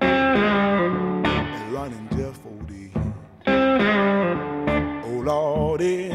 is 0.00 1.62
running 1.74 2.08
just 2.16 2.40
for 2.40 2.56
the. 2.66 2.88
Oh 5.04 5.22
Lordy, 5.26 6.08